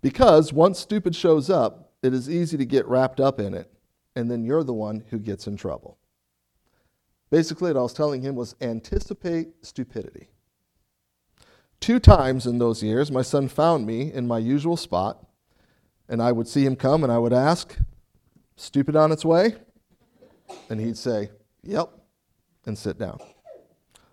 because 0.00 0.52
once 0.52 0.78
stupid 0.78 1.14
shows 1.14 1.50
up, 1.50 1.92
it 2.02 2.14
is 2.14 2.30
easy 2.30 2.56
to 2.56 2.64
get 2.64 2.86
wrapped 2.86 3.20
up 3.20 3.40
in 3.40 3.54
it, 3.54 3.70
and 4.16 4.30
then 4.30 4.44
you're 4.44 4.64
the 4.64 4.72
one 4.72 5.04
who 5.10 5.18
gets 5.18 5.46
in 5.46 5.56
trouble. 5.56 5.98
Basically, 7.30 7.72
what 7.72 7.78
I 7.78 7.82
was 7.82 7.94
telling 7.94 8.22
him 8.22 8.36
was 8.36 8.54
anticipate 8.60 9.48
stupidity. 9.62 10.28
Two 11.80 11.98
times 11.98 12.46
in 12.46 12.58
those 12.58 12.82
years, 12.82 13.10
my 13.10 13.22
son 13.22 13.48
found 13.48 13.86
me 13.86 14.12
in 14.12 14.26
my 14.26 14.38
usual 14.38 14.76
spot, 14.76 15.26
and 16.08 16.22
I 16.22 16.32
would 16.32 16.48
see 16.48 16.64
him 16.64 16.76
come 16.76 17.02
and 17.02 17.12
I 17.12 17.18
would 17.18 17.32
ask, 17.32 17.76
Stupid 18.56 18.96
on 18.96 19.12
its 19.12 19.24
way? 19.24 19.54
And 20.68 20.80
he'd 20.80 20.96
say, 20.96 21.30
Yep, 21.62 21.90
and 22.66 22.76
sit 22.76 22.98
down. 22.98 23.18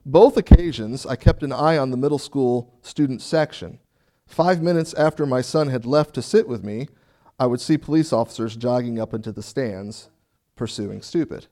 Both 0.05 0.37
occasions, 0.37 1.05
I 1.05 1.15
kept 1.15 1.43
an 1.43 1.51
eye 1.51 1.77
on 1.77 1.91
the 1.91 1.97
middle 1.97 2.17
school 2.17 2.73
student 2.81 3.21
section. 3.21 3.79
Five 4.25 4.61
minutes 4.61 4.93
after 4.93 5.25
my 5.25 5.41
son 5.41 5.67
had 5.67 5.85
left 5.85 6.15
to 6.15 6.21
sit 6.21 6.47
with 6.47 6.63
me, 6.63 6.87
I 7.39 7.45
would 7.45 7.61
see 7.61 7.77
police 7.77 8.13
officers 8.13 8.55
jogging 8.55 8.99
up 8.99 9.13
into 9.13 9.31
the 9.31 9.43
stands 9.43 10.09
pursuing 10.55 11.01
stupid. 11.01 11.47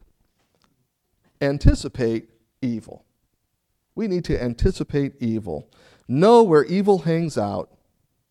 Anticipate 1.41 2.29
evil. 2.61 3.05
We 3.95 4.07
need 4.07 4.23
to 4.25 4.41
anticipate 4.41 5.13
evil. 5.19 5.69
Know 6.07 6.43
where 6.43 6.63
evil 6.63 6.99
hangs 6.99 7.37
out 7.37 7.71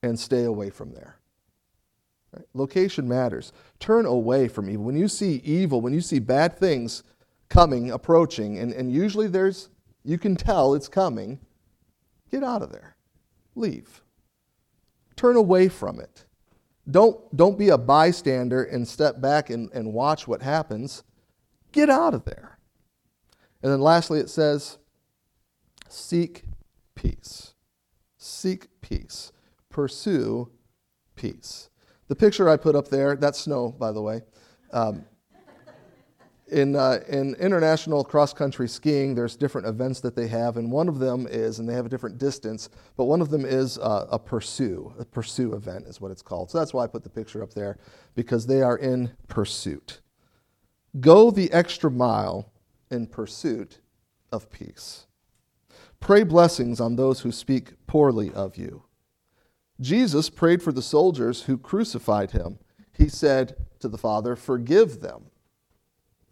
and 0.03 0.19
stay 0.19 0.45
away 0.45 0.71
from 0.71 0.93
there. 0.93 1.18
Right? 2.33 2.45
Location 2.55 3.09
matters. 3.09 3.53
Turn 3.81 4.07
away 4.07 4.49
from 4.49 4.69
evil. 4.69 4.85
When 4.85 4.97
you 4.97 5.09
see 5.09 5.41
evil, 5.45 5.81
when 5.81 5.95
you 5.95 6.01
see 6.01 6.19
bad 6.19 6.59
things 6.59 7.03
coming, 7.49 7.91
approaching, 7.91 8.59
and, 8.59 8.73
and 8.73 8.93
usually 8.93 9.27
there's, 9.27 9.71
you 10.05 10.19
can 10.19 10.37
tell 10.37 10.75
it's 10.75 10.89
coming, 10.89 11.41
get 12.31 12.45
out 12.45 12.63
of 12.63 12.73
there. 12.73 12.97
Leave. 13.55 14.03
Turn 15.17 15.37
away 15.37 15.69
from 15.69 15.99
it. 15.99 16.27
Don't, 16.91 17.37
don't 17.37 17.59
be 17.59 17.69
a 17.69 17.79
bystander 17.79 18.63
and 18.65 18.87
step 18.87 19.21
back 19.21 19.51
and, 19.51 19.71
and 19.73 19.93
watch 19.93 20.29
what 20.29 20.43
happens. 20.43 21.03
Get 21.73 21.91
out 21.91 22.15
of 22.15 22.25
there. 22.25 22.59
And 23.63 23.73
then 23.73 23.81
lastly, 23.81 24.21
it 24.21 24.31
says, 24.31 24.79
seek 25.89 26.45
peace. 26.95 27.55
Seek 28.17 28.69
peace. 28.81 29.33
Pursue 29.69 30.51
peace. 31.15 31.69
The 32.09 32.17
picture 32.17 32.49
I 32.49 32.57
put 32.57 32.75
up 32.75 32.89
there, 32.89 33.17
that's 33.17 33.39
snow, 33.39 33.71
by 33.71 33.93
the 33.93 34.01
way. 34.01 34.23
Um, 34.73 35.05
in, 36.51 36.77
uh, 36.77 37.01
in 37.09 37.35
international 37.35 38.03
cross 38.03 38.33
country 38.33 38.69
skiing, 38.69 39.15
there's 39.15 39.37
different 39.37 39.67
events 39.67 40.01
that 40.01 40.17
they 40.17 40.27
have, 40.29 40.57
and 40.57 40.73
one 40.73 40.89
of 40.89 40.99
them 40.99 41.27
is, 41.31 41.59
and 41.59 41.69
they 41.69 41.75
have 41.75 41.85
a 41.85 41.89
different 41.91 42.17
distance, 42.17 42.71
but 42.97 43.05
one 43.05 43.21
of 43.21 43.29
them 43.29 43.45
is 43.45 43.79
uh, 43.79 44.07
a 44.11 44.19
pursue. 44.19 44.93
A 44.99 45.05
pursue 45.05 45.53
event 45.53 45.85
is 45.87 46.01
what 46.01 46.11
it's 46.11 46.23
called. 46.23 46.51
So 46.51 46.59
that's 46.59 46.73
why 46.73 46.85
I 46.85 46.87
put 46.87 47.03
the 47.03 47.11
picture 47.11 47.43
up 47.43 47.53
there, 47.53 47.79
because 48.15 48.47
they 48.47 48.63
are 48.63 48.79
in 48.79 49.11
pursuit. 49.29 50.01
Go 51.01 51.31
the 51.31 51.53
extra 51.53 51.91
mile 51.91 52.51
in 52.91 53.07
pursuit 53.07 53.81
of 54.33 54.51
peace. 54.51 55.07
Pray 56.01 56.23
blessings 56.23 56.81
on 56.81 56.97
those 56.97 57.21
who 57.21 57.33
speak 57.33 57.75
poorly 57.87 58.33
of 58.33 58.57
you. 58.57 58.85
Jesus 59.81 60.31
prayed 60.31 60.63
for 60.63 60.73
the 60.73 60.83
soldiers 60.83 61.43
who 61.43 61.57
crucified 61.57 62.33
him. 62.33 62.59
He 62.93 63.09
said 63.09 63.57
to 63.81 63.89
the 63.89 63.99
Father, 63.99 64.35
Forgive 64.35 65.01
them 65.01 65.31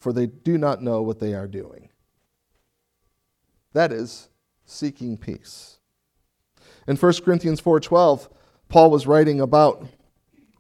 for 0.07 0.13
they 0.13 0.27
do 0.27 0.59
not 0.59 0.83
know 0.83 1.03
what 1.03 1.19
they 1.19 1.35
are 1.35 1.49
doing. 1.49 1.89
That 3.73 3.93
is 3.93 4.29
seeking 4.65 5.17
peace. 5.17 5.79
In 6.87 6.97
1 6.97 7.25
Corinthians 7.25 7.61
4:12, 7.61 8.29
Paul 8.69 8.91
was 8.91 9.07
writing 9.07 9.41
about 9.41 9.85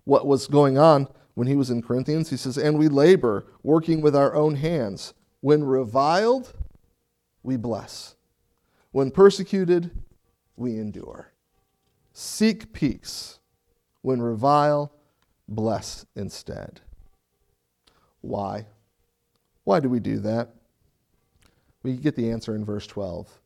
what 0.04 0.26
was 0.26 0.46
going 0.46 0.78
on 0.78 1.08
when 1.34 1.46
he 1.46 1.54
was 1.54 1.70
in 1.70 1.82
Corinthians. 1.82 2.30
He 2.30 2.36
says, 2.36 2.58
"And 2.58 2.78
we 2.78 2.88
labor, 2.88 3.46
working 3.62 4.00
with 4.00 4.16
our 4.16 4.34
own 4.34 4.56
hands. 4.56 5.14
When 5.40 5.64
reviled, 5.64 6.52
we 7.42 7.56
bless. 7.56 8.16
When 8.90 9.10
persecuted, 9.10 9.90
we 10.56 10.78
endure." 10.78 11.32
Seek 12.18 12.72
peace. 12.72 13.40
When 14.00 14.22
revile, 14.22 14.90
bless 15.46 16.06
instead. 16.16 16.80
Why? 18.22 18.68
Why 19.64 19.80
do 19.80 19.90
we 19.90 20.00
do 20.00 20.18
that? 20.20 20.54
We 21.82 21.98
get 21.98 22.16
the 22.16 22.30
answer 22.30 22.56
in 22.56 22.64
verse 22.64 22.86
12. 22.86 23.38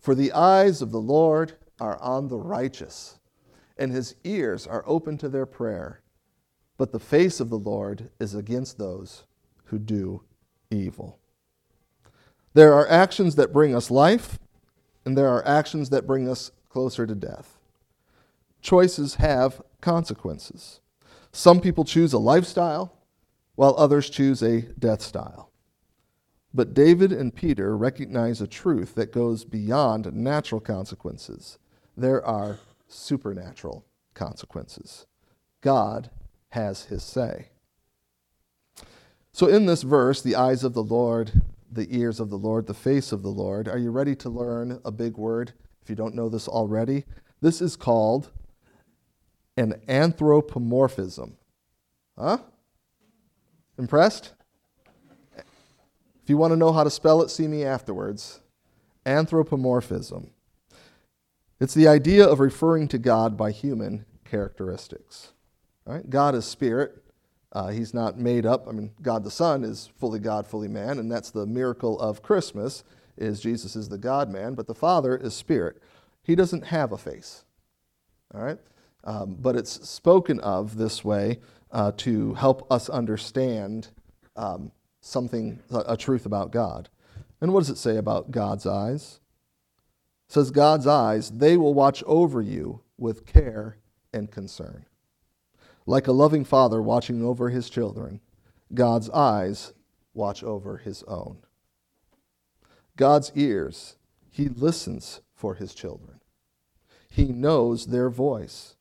For 0.00 0.12
the 0.12 0.32
eyes 0.32 0.82
of 0.82 0.90
the 0.90 1.00
Lord 1.00 1.52
are 1.78 2.02
on 2.02 2.26
the 2.26 2.36
righteous, 2.36 3.20
and 3.78 3.92
his 3.92 4.16
ears 4.24 4.66
are 4.66 4.82
open 4.84 5.16
to 5.18 5.28
their 5.28 5.46
prayer. 5.46 6.00
But 6.76 6.90
the 6.90 6.98
face 6.98 7.38
of 7.38 7.48
the 7.48 7.60
Lord 7.60 8.10
is 8.18 8.34
against 8.34 8.76
those 8.76 9.22
who 9.66 9.78
do 9.78 10.24
evil. 10.68 11.20
There 12.54 12.74
are 12.74 12.88
actions 12.88 13.36
that 13.36 13.52
bring 13.52 13.72
us 13.72 13.88
life, 13.88 14.40
and 15.04 15.16
there 15.16 15.28
are 15.28 15.46
actions 15.46 15.90
that 15.90 16.08
bring 16.08 16.28
us 16.28 16.50
closer 16.72 17.06
to 17.06 17.14
death. 17.14 17.58
Choices 18.62 19.16
have 19.16 19.60
consequences. 19.82 20.80
Some 21.30 21.60
people 21.60 21.84
choose 21.84 22.14
a 22.14 22.18
lifestyle 22.18 22.96
while 23.56 23.74
others 23.76 24.08
choose 24.08 24.42
a 24.42 24.62
death 24.62 25.02
style. 25.02 25.50
But 26.54 26.72
David 26.72 27.12
and 27.12 27.34
Peter 27.34 27.76
recognize 27.76 28.40
a 28.40 28.46
truth 28.46 28.94
that 28.94 29.12
goes 29.12 29.44
beyond 29.44 30.12
natural 30.14 30.60
consequences. 30.62 31.58
There 31.94 32.24
are 32.24 32.58
supernatural 32.88 33.84
consequences. 34.14 35.06
God 35.60 36.08
has 36.50 36.84
his 36.86 37.02
say. 37.02 37.48
So, 39.32 39.46
in 39.46 39.66
this 39.66 39.82
verse, 39.82 40.22
the 40.22 40.36
eyes 40.36 40.64
of 40.64 40.72
the 40.72 40.82
Lord, 40.82 41.42
the 41.70 41.86
ears 41.90 42.18
of 42.18 42.30
the 42.30 42.38
Lord, 42.38 42.66
the 42.66 42.74
face 42.74 43.12
of 43.12 43.22
the 43.22 43.30
Lord, 43.30 43.68
are 43.68 43.78
you 43.78 43.90
ready 43.90 44.14
to 44.16 44.30
learn 44.30 44.80
a 44.84 44.90
big 44.90 45.18
word? 45.18 45.52
If 45.82 45.90
you 45.90 45.96
don't 45.96 46.14
know 46.14 46.28
this 46.28 46.48
already, 46.48 47.04
this 47.40 47.60
is 47.60 47.76
called 47.76 48.30
an 49.56 49.80
anthropomorphism. 49.88 51.36
Huh? 52.18 52.38
Impressed? 53.78 54.32
If 55.36 56.30
you 56.30 56.36
want 56.36 56.52
to 56.52 56.56
know 56.56 56.72
how 56.72 56.84
to 56.84 56.90
spell 56.90 57.20
it, 57.22 57.30
see 57.30 57.48
me 57.48 57.64
afterwards. 57.64 58.40
Anthropomorphism. 59.04 60.30
It's 61.58 61.74
the 61.74 61.88
idea 61.88 62.24
of 62.26 62.38
referring 62.38 62.88
to 62.88 62.98
God 62.98 63.36
by 63.36 63.50
human 63.50 64.04
characteristics. 64.24 65.32
Right? 65.84 66.08
God 66.08 66.34
is 66.34 66.44
spirit. 66.44 67.02
Uh, 67.50 67.68
he's 67.68 67.92
not 67.92 68.18
made 68.18 68.46
up. 68.46 68.66
I 68.68 68.72
mean, 68.72 68.92
God 69.02 69.24
the 69.24 69.30
Son 69.30 69.64
is 69.64 69.90
fully 69.98 70.20
God, 70.20 70.46
fully 70.46 70.68
man, 70.68 70.98
and 70.98 71.10
that's 71.10 71.30
the 71.30 71.44
miracle 71.44 72.00
of 72.00 72.22
Christmas. 72.22 72.84
Is 73.16 73.40
Jesus 73.40 73.76
is 73.76 73.88
the 73.88 73.98
God 73.98 74.30
man, 74.30 74.54
but 74.54 74.66
the 74.66 74.74
Father 74.74 75.16
is 75.16 75.34
spirit. 75.34 75.82
He 76.22 76.34
doesn't 76.34 76.66
have 76.66 76.92
a 76.92 76.98
face. 76.98 77.44
All 78.34 78.42
right, 78.42 78.58
um, 79.04 79.36
but 79.38 79.56
it's 79.56 79.88
spoken 79.88 80.40
of 80.40 80.76
this 80.76 81.04
way 81.04 81.40
uh, 81.70 81.92
to 81.98 82.34
help 82.34 82.70
us 82.70 82.88
understand 82.88 83.88
um, 84.36 84.72
something, 85.00 85.58
a 85.70 85.96
truth 85.96 86.26
about 86.26 86.52
God. 86.52 86.88
And 87.40 87.52
what 87.52 87.60
does 87.60 87.70
it 87.70 87.78
say 87.78 87.96
about 87.96 88.30
God's 88.30 88.66
eyes? 88.66 89.20
It 90.28 90.32
says, 90.32 90.50
God's 90.50 90.86
eyes, 90.86 91.30
they 91.30 91.56
will 91.56 91.74
watch 91.74 92.02
over 92.06 92.40
you 92.40 92.80
with 92.96 93.26
care 93.26 93.76
and 94.12 94.30
concern. 94.30 94.86
Like 95.84 96.06
a 96.06 96.12
loving 96.12 96.44
father 96.44 96.80
watching 96.80 97.24
over 97.24 97.50
his 97.50 97.68
children, 97.68 98.20
God's 98.72 99.10
eyes 99.10 99.72
watch 100.14 100.42
over 100.44 100.78
his 100.78 101.02
own. 101.04 101.38
God's 102.96 103.32
ears, 103.34 103.96
he 104.30 104.48
listens 104.48 105.20
for 105.34 105.54
his 105.54 105.74
children. 105.74 106.20
He 107.08 107.26
knows 107.26 107.86
their 107.86 108.10
voice. 108.10 108.76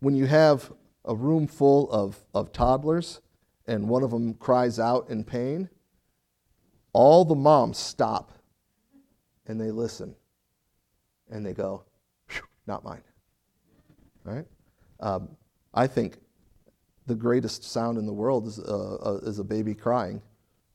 When 0.00 0.14
you 0.14 0.26
have 0.26 0.72
a 1.04 1.14
room 1.14 1.46
full 1.46 1.90
of, 1.90 2.24
of 2.34 2.52
toddlers 2.52 3.20
and 3.66 3.88
one 3.88 4.02
of 4.02 4.10
them 4.10 4.34
cries 4.34 4.78
out 4.78 5.10
in 5.10 5.24
pain, 5.24 5.68
all 6.92 7.24
the 7.24 7.34
moms 7.34 7.78
stop 7.78 8.32
and 9.46 9.60
they 9.60 9.70
listen 9.70 10.14
and 11.30 11.44
they 11.44 11.52
go, 11.52 11.84
not 12.66 12.84
mine. 12.84 13.02
Right? 14.24 14.46
Um, 15.00 15.36
I 15.74 15.86
think 15.86 16.18
the 17.06 17.14
greatest 17.14 17.64
sound 17.64 17.98
in 17.98 18.06
the 18.06 18.12
world 18.12 18.46
is, 18.46 18.58
uh, 18.58 18.96
uh, 18.96 19.20
is 19.22 19.38
a 19.38 19.44
baby 19.44 19.74
crying 19.74 20.22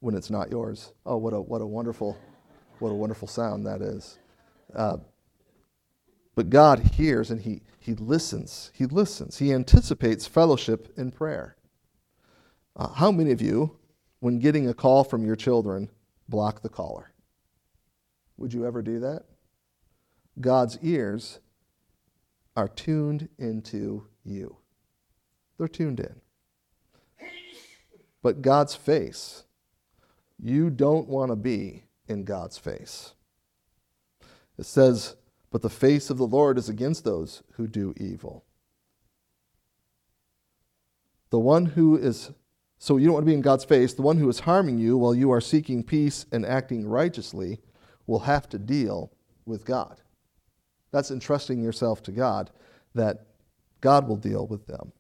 when 0.04 0.16
it's 0.16 0.30
not 0.30 0.52
yours. 0.52 0.92
Oh, 1.06 1.16
what 1.16 1.32
a, 1.32 1.40
what 1.40 1.62
a 1.62 1.66
wonderful, 1.66 2.18
what 2.80 2.90
a 2.90 2.94
wonderful 2.94 3.26
sound 3.26 3.66
that 3.66 3.82
is. 3.82 4.20
Uh, 4.76 4.98
but 6.36 6.50
God 6.50 6.80
hears 6.80 7.32
and 7.32 7.40
he, 7.40 7.62
he 7.80 7.94
listens. 7.94 8.70
He 8.74 8.86
listens. 8.86 9.38
He 9.38 9.54
anticipates 9.54 10.28
fellowship 10.28 10.92
in 10.98 11.12
prayer. 11.12 11.56
Uh, 12.76 12.90
how 12.90 13.14
many 13.14 13.32
of 13.32 13.42
you, 13.42 13.78
when 14.20 14.40
getting 14.40 14.68
a 14.68 14.74
call 14.74 15.06
from 15.06 15.26
your 15.26 15.38
children, 15.38 15.90
block 16.28 16.62
the 16.62 16.70
caller? 16.70 17.14
Would 18.36 18.54
you 18.54 18.66
ever 18.66 18.82
do 18.82 19.00
that? 19.00 19.24
God's 20.42 20.78
ears 20.82 21.40
are 22.58 22.68
tuned 22.68 23.30
into 23.40 24.06
you. 24.26 24.58
They're 25.58 25.70
tuned 25.70 26.02
in. 26.02 26.20
But 28.22 28.42
God's 28.42 28.76
face, 28.76 29.46
you 30.44 30.70
don't 30.70 31.08
want 31.08 31.32
to 31.32 31.38
be 31.38 31.86
in 32.10 32.26
God's 32.26 32.58
face. 32.58 33.14
It 34.58 34.66
says, 34.66 35.16
But 35.52 35.62
the 35.62 35.70
face 35.70 36.10
of 36.10 36.18
the 36.18 36.28
Lord 36.28 36.58
is 36.58 36.68
against 36.68 37.06
those 37.06 37.44
who 37.54 37.66
do 37.66 37.94
evil. 37.96 38.44
The 41.30 41.40
one 41.40 41.66
who 41.66 41.96
is, 41.96 42.32
so 42.78 42.98
you 42.98 43.06
don't 43.06 43.14
want 43.14 43.26
to 43.26 43.32
be 43.32 43.34
in 43.34 43.42
God's 43.42 43.64
face, 43.64 43.94
the 43.94 44.02
one 44.02 44.18
who 44.18 44.28
is 44.28 44.42
harming 44.42 44.80
you 44.80 44.98
while 44.98 45.16
you 45.16 45.32
are 45.32 45.40
seeking 45.40 45.82
peace 45.82 46.26
and 46.34 46.46
acting 46.46 46.86
righteously 46.86 47.62
will 48.06 48.20
have 48.20 48.50
to 48.50 48.60
deal 48.60 49.14
with 49.46 49.64
God. 49.64 50.02
That's 50.92 51.10
entrusting 51.10 51.64
yourself 51.64 52.04
to 52.04 52.12
God, 52.12 52.52
that 52.96 53.28
God 53.80 54.10
will 54.10 54.18
deal 54.18 54.46
with 54.46 54.68
them. 54.68 54.92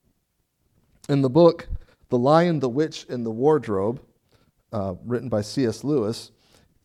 In 1.10 1.22
the 1.22 1.30
book, 1.30 1.68
The 2.08 2.18
Lion, 2.18 2.62
the 2.62 2.70
Witch, 2.70 3.06
and 3.10 3.26
the 3.26 3.32
Wardrobe, 3.32 4.02
uh, 4.74 4.95
written 5.05 5.30
by 5.30 5.41
C.S. 5.41 5.86
Lewis, 5.86 6.32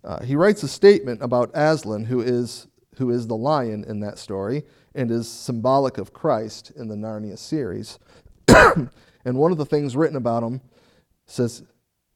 uh, 0.04 0.22
he 0.22 0.36
writes 0.36 0.62
a 0.62 0.68
statement 0.68 1.22
about 1.22 1.50
Aslan, 1.54 2.04
who 2.04 2.20
is, 2.20 2.68
who 2.98 3.10
is 3.10 3.26
the 3.26 3.36
lion 3.36 3.84
in 3.88 3.98
that 4.00 4.18
story 4.18 4.62
and 4.94 5.10
is 5.10 5.28
symbolic 5.28 5.98
of 5.98 6.12
Christ 6.12 6.70
in 6.76 6.86
the 6.86 6.94
Narnia 6.94 7.36
series. 7.36 7.98
and 8.48 9.36
one 9.36 9.50
of 9.50 9.58
the 9.58 9.66
things 9.66 9.96
written 9.96 10.16
about 10.16 10.44
him 10.44 10.60
says, 11.26 11.64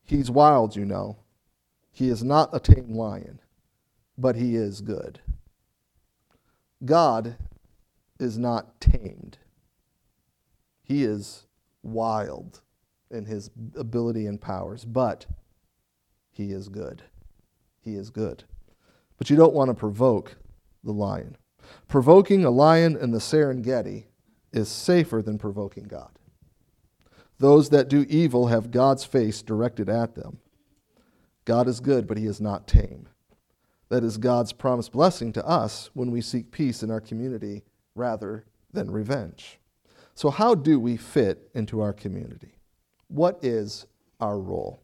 He's 0.05 0.31
wild, 0.31 0.77
you 0.77 0.85
know. 0.85 1.17
He 1.91 2.09
is 2.09 2.23
not 2.23 2.51
a 2.53 2.61
tame 2.61 2.95
lion, 2.95 3.41
but 4.17 4.37
he 4.37 4.57
is 4.57 4.81
good. 4.81 5.21
God 6.85 7.37
is 8.19 8.39
not 8.39 8.81
tamed, 8.81 9.39
He 10.83 11.05
is 11.05 11.47
wild 11.83 12.63
in 13.11 13.27
His 13.27 13.51
ability 13.77 14.27
and 14.27 14.41
powers, 14.41 14.85
but 14.85 15.27
He 16.33 16.53
is 16.53 16.69
good. 16.69 17.03
He 17.81 17.95
is 17.95 18.11
good. 18.11 18.45
But 19.19 19.31
you 19.31 19.37
don't 19.37 19.55
want 19.55 19.69
to 19.69 19.75
provoke 19.75 20.37
the 20.83 20.93
lion. 20.93 21.37
Provoking 21.89 22.45
a 22.45 22.51
lion 22.51 22.97
in 22.97 23.13
the 23.13 23.19
Serengeti 23.19 24.05
is 24.53 24.69
safer 24.69 25.23
than 25.23 25.39
provoking 25.39 25.85
God. 25.85 26.11
Those 27.39 27.71
that 27.71 27.89
do 27.89 28.07
evil 28.09 28.49
have 28.49 28.71
God's 28.71 29.05
face 29.05 29.43
directed 29.43 29.89
at 29.89 30.15
them. 30.15 30.39
God 31.45 31.67
is 31.67 31.81
good, 31.81 32.07
but 32.07 32.19
he 32.19 32.27
is 32.27 32.41
not 32.41 32.69
tame. 32.69 33.09
That 33.89 34.05
is 34.05 34.17
God's 34.17 34.53
promised 34.53 34.93
blessing 34.93 35.33
to 35.35 35.47
us 35.47 35.91
when 35.93 36.11
we 36.11 36.21
seek 36.21 36.51
peace 36.51 36.83
in 36.83 36.91
our 36.91 37.01
community 37.01 37.63
rather 37.95 38.45
than 38.73 38.91
revenge. 38.91 39.59
So, 40.15 40.31
how 40.31 40.55
do 40.55 40.79
we 40.79 40.97
fit 40.97 41.51
into 41.55 41.81
our 41.81 41.93
community? 41.93 42.57
What 43.09 43.39
is 43.43 43.87
our 44.21 44.39
role? 44.39 44.82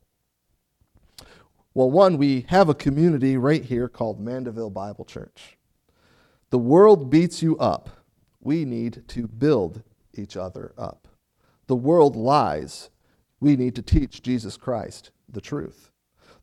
Well, 1.79 1.93
one, 1.93 2.19
we 2.19 2.45
have 2.49 2.69
a 2.69 2.75
community 2.75 3.37
right 3.37 3.65
here 3.65 3.89
called 3.89 4.19
Mandeville 4.19 4.71
Bible 4.71 5.05
Church. 5.05 5.57
The 6.51 6.59
world 6.59 7.09
beats 7.09 7.41
you 7.41 7.57
up. 7.59 7.89
We 8.41 8.65
need 8.65 9.05
to 9.07 9.29
build 9.29 9.85
each 10.13 10.37
other 10.37 10.75
up. 10.77 11.07
The 11.69 11.77
world 11.77 12.17
lies. 12.17 12.91
We 13.39 13.55
need 13.55 13.77
to 13.77 13.83
teach 13.83 14.25
Jesus 14.25 14.57
Christ 14.57 15.13
the 15.29 15.41
truth. 15.41 15.93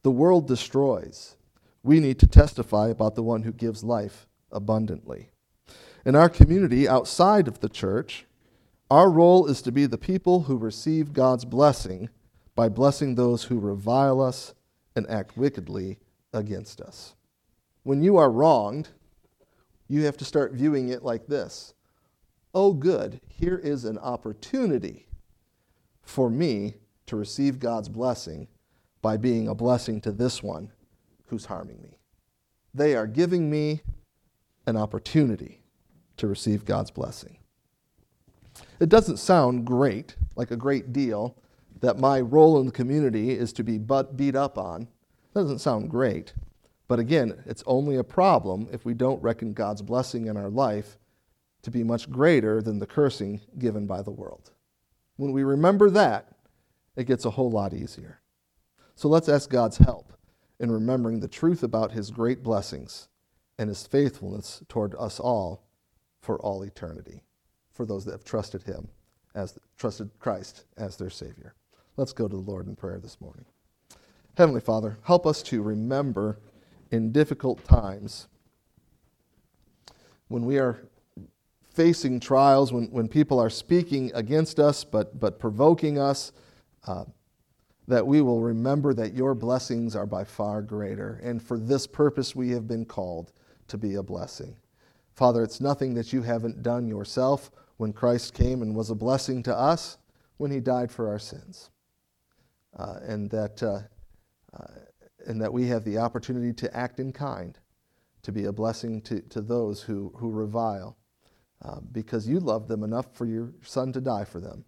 The 0.03 0.09
world 0.09 0.47
destroys 0.47 1.35
we 1.83 1.99
need 1.99 2.17
to 2.19 2.27
testify 2.27 2.87
about 2.87 3.15
the 3.15 3.23
one 3.23 3.43
who 3.43 3.51
gives 3.51 3.83
life 3.83 4.27
abundantly. 4.53 5.31
In 6.05 6.15
our 6.15 6.29
community 6.29 6.87
outside 6.87 7.49
of 7.49 7.59
the 7.59 7.67
church, 7.67 8.25
our 8.89 9.09
role 9.09 9.47
is 9.47 9.61
to 9.63 9.73
be 9.73 9.85
the 9.85 9.97
people 9.97 10.43
who 10.43 10.55
receive 10.55 11.11
God's 11.11 11.43
blessing 11.43 12.07
by 12.55 12.69
blessing 12.69 13.15
those 13.15 13.43
who 13.43 13.59
revile 13.59 14.21
us 14.21 14.53
and 14.95 15.09
act 15.09 15.37
wickedly 15.37 15.99
against 16.33 16.81
us. 16.81 17.15
When 17.83 18.01
you 18.01 18.17
are 18.17 18.31
wronged, 18.31 18.89
you 19.87 20.03
have 20.03 20.17
to 20.17 20.25
start 20.25 20.53
viewing 20.53 20.89
it 20.89 21.03
like 21.03 21.27
this 21.27 21.73
Oh, 22.53 22.73
good, 22.73 23.19
here 23.27 23.57
is 23.57 23.83
an 23.83 23.97
opportunity 23.97 25.07
for 26.01 26.29
me 26.29 26.75
to 27.05 27.15
receive 27.15 27.59
God's 27.59 27.89
blessing 27.89 28.47
by 29.01 29.17
being 29.17 29.47
a 29.47 29.55
blessing 29.55 29.99
to 30.01 30.11
this 30.11 30.41
one 30.41 30.71
who's 31.27 31.45
harming 31.45 31.81
me. 31.81 31.97
They 32.73 32.95
are 32.95 33.07
giving 33.07 33.49
me 33.49 33.81
an 34.65 34.77
opportunity 34.77 35.61
to 36.17 36.27
receive 36.27 36.65
God's 36.65 36.91
blessing. 36.91 37.37
It 38.79 38.89
doesn't 38.89 39.17
sound 39.17 39.65
great, 39.65 40.15
like 40.35 40.51
a 40.51 40.55
great 40.55 40.93
deal, 40.93 41.37
that 41.81 41.99
my 41.99 42.19
role 42.21 42.59
in 42.59 42.65
the 42.65 42.71
community 42.71 43.31
is 43.31 43.53
to 43.53 43.63
be 43.63 43.77
butt 43.77 44.15
beat 44.17 44.35
up 44.35 44.57
on. 44.57 44.87
Doesn't 45.33 45.59
sound 45.59 45.89
great. 45.89 46.33
But 46.87 46.99
again, 46.99 47.43
it's 47.45 47.63
only 47.65 47.95
a 47.95 48.03
problem 48.03 48.67
if 48.71 48.85
we 48.85 48.93
don't 48.93 49.21
reckon 49.21 49.53
God's 49.53 49.81
blessing 49.81 50.27
in 50.27 50.37
our 50.37 50.49
life 50.49 50.97
to 51.63 51.71
be 51.71 51.83
much 51.83 52.09
greater 52.09 52.61
than 52.61 52.79
the 52.79 52.85
cursing 52.85 53.41
given 53.57 53.87
by 53.87 54.01
the 54.01 54.11
world. 54.11 54.51
When 55.17 55.31
we 55.31 55.43
remember 55.43 55.89
that, 55.89 56.27
it 56.95 57.07
gets 57.07 57.25
a 57.25 57.31
whole 57.31 57.49
lot 57.49 57.73
easier. 57.73 58.19
So 58.95 59.09
let's 59.09 59.29
ask 59.29 59.49
God's 59.49 59.77
help 59.77 60.13
in 60.59 60.71
remembering 60.71 61.19
the 61.19 61.27
truth 61.27 61.63
about 61.63 61.91
his 61.91 62.11
great 62.11 62.43
blessings 62.43 63.09
and 63.57 63.67
his 63.67 63.87
faithfulness 63.87 64.63
toward 64.69 64.95
us 64.95 65.19
all 65.19 65.63
for 66.21 66.39
all 66.39 66.63
eternity, 66.63 67.23
for 67.73 67.85
those 67.85 68.05
that 68.05 68.11
have 68.11 68.23
trusted 68.23 68.63
him 68.63 68.89
as 69.33 69.57
trusted 69.77 70.11
Christ 70.19 70.65
as 70.77 70.95
their 70.97 71.09
Savior. 71.09 71.55
Let's 71.97 72.13
go 72.13 72.27
to 72.27 72.35
the 72.35 72.41
Lord 72.41 72.67
in 72.67 72.75
prayer 72.75 72.99
this 72.99 73.19
morning. 73.21 73.45
Heavenly 74.37 74.61
Father, 74.61 74.97
help 75.03 75.25
us 75.25 75.41
to 75.43 75.61
remember 75.61 76.39
in 76.91 77.11
difficult 77.11 77.63
times 77.63 78.27
when 80.27 80.45
we 80.45 80.59
are 80.59 80.79
facing 81.69 82.19
trials, 82.19 82.73
when, 82.73 82.87
when 82.91 83.07
people 83.07 83.39
are 83.39 83.49
speaking 83.49 84.11
against 84.13 84.59
us 84.59 84.83
but, 84.83 85.19
but 85.19 85.39
provoking 85.39 85.97
us. 85.97 86.31
Uh, 86.85 87.05
that 87.87 88.05
we 88.05 88.21
will 88.21 88.41
remember 88.41 88.93
that 88.93 89.13
your 89.13 89.35
blessings 89.35 89.95
are 89.95 90.07
by 90.07 90.23
far 90.23 90.61
greater. 90.61 91.19
And 91.23 91.41
for 91.41 91.57
this 91.57 91.85
purpose, 91.85 92.35
we 92.35 92.49
have 92.49 92.67
been 92.67 92.85
called 92.85 93.31
to 93.67 93.77
be 93.77 93.95
a 93.95 94.03
blessing. 94.03 94.55
Father, 95.13 95.43
it's 95.43 95.61
nothing 95.61 95.93
that 95.93 96.11
you 96.11 96.21
haven't 96.21 96.63
done 96.63 96.87
yourself 96.87 97.51
when 97.77 97.93
Christ 97.93 98.33
came 98.33 98.61
and 98.61 98.75
was 98.75 98.89
a 98.89 98.95
blessing 98.95 99.43
to 99.43 99.55
us 99.55 99.97
when 100.37 100.51
he 100.51 100.59
died 100.59 100.91
for 100.91 101.07
our 101.07 101.19
sins. 101.19 101.69
Uh, 102.77 102.99
and, 103.03 103.29
that, 103.31 103.63
uh, 103.63 103.79
uh, 104.53 104.79
and 105.27 105.41
that 105.41 105.53
we 105.53 105.67
have 105.67 105.85
the 105.85 105.97
opportunity 105.97 106.51
to 106.51 106.75
act 106.75 106.99
in 106.99 107.11
kind, 107.11 107.57
to 108.21 108.31
be 108.31 108.45
a 108.45 108.51
blessing 108.51 109.01
to, 109.01 109.21
to 109.21 109.41
those 109.41 109.81
who, 109.81 110.11
who 110.17 110.29
revile, 110.29 110.97
because 111.91 112.27
you 112.27 112.39
loved 112.39 112.67
them 112.67 112.83
enough 112.83 113.07
for 113.13 113.25
your 113.25 113.51
son 113.63 113.91
to 113.91 113.99
die 113.99 114.25
for 114.25 114.39
them. 114.39 114.63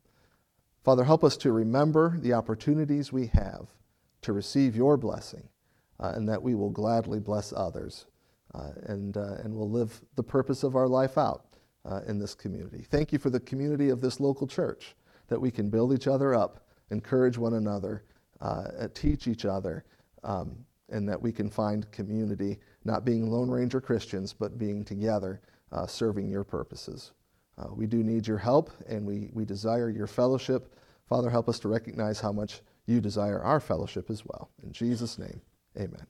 Father, 0.84 1.04
help 1.04 1.24
us 1.24 1.38
to 1.38 1.52
remember 1.52 2.18
the 2.18 2.34
opportunities 2.34 3.12
we 3.12 3.28
have 3.28 3.68
to 4.22 4.34
receive 4.34 4.76
your 4.76 4.98
blessing 4.98 5.48
uh, 6.00 6.14
and 6.16 6.28
that 6.28 6.42
we 6.42 6.56
will 6.56 6.72
gladly 6.72 7.20
bless 7.20 7.54
others 7.56 8.08
uh, 8.56 8.72
and, 8.88 9.18
uh, 9.18 9.36
and 9.44 9.54
will 9.54 9.70
live 9.70 10.02
the 10.16 10.24
purpose 10.24 10.64
of 10.64 10.76
our 10.76 10.88
life 10.88 11.18
out 11.18 11.44
in 12.06 12.20
this 12.20 12.36
community. 12.36 12.86
Thank 12.90 13.14
you 13.14 13.20
for 13.20 13.30
the 13.30 13.40
community 13.40 13.90
of 13.90 14.02
this 14.02 14.20
local 14.20 14.46
church, 14.46 14.96
that 15.28 15.40
we 15.40 15.52
can 15.52 15.70
build 15.70 15.94
each 15.94 16.08
other 16.08 16.36
up 16.36 16.67
encourage 16.92 17.38
one 17.38 17.54
another, 17.54 18.04
uh, 18.42 18.88
teach 18.94 19.28
each 19.28 19.46
other, 19.46 19.84
um, 20.24 20.56
and 20.90 21.08
that 21.08 21.22
we 21.22 21.32
can 21.32 21.50
find 21.50 21.90
community, 21.92 22.60
not 22.86 23.04
being 23.04 23.30
Lone 23.30 23.50
Ranger 23.50 23.82
Christians, 23.82 24.34
but 24.34 24.58
being 24.58 24.84
together, 24.84 25.42
uh, 25.72 25.86
serving 25.86 26.30
your 26.30 26.44
purposes. 26.44 27.12
Uh, 27.58 27.68
we 27.74 27.88
do 27.88 28.04
need 28.04 28.28
your 28.28 28.38
help, 28.38 28.72
and 28.88 29.06
we, 29.06 29.30
we 29.34 29.44
desire 29.44 29.90
your 29.90 30.08
fellowship. 30.08 30.76
Father, 31.08 31.30
help 31.30 31.50
us 31.50 31.60
to 31.60 31.68
recognize 31.68 32.20
how 32.20 32.32
much 32.32 32.62
you 32.86 33.02
desire 33.02 33.42
our 33.42 33.60
fellowship 33.60 34.10
as 34.10 34.26
well. 34.26 34.50
In 34.64 34.72
Jesus' 34.72 35.18
name, 35.18 35.42
amen. 35.76 36.06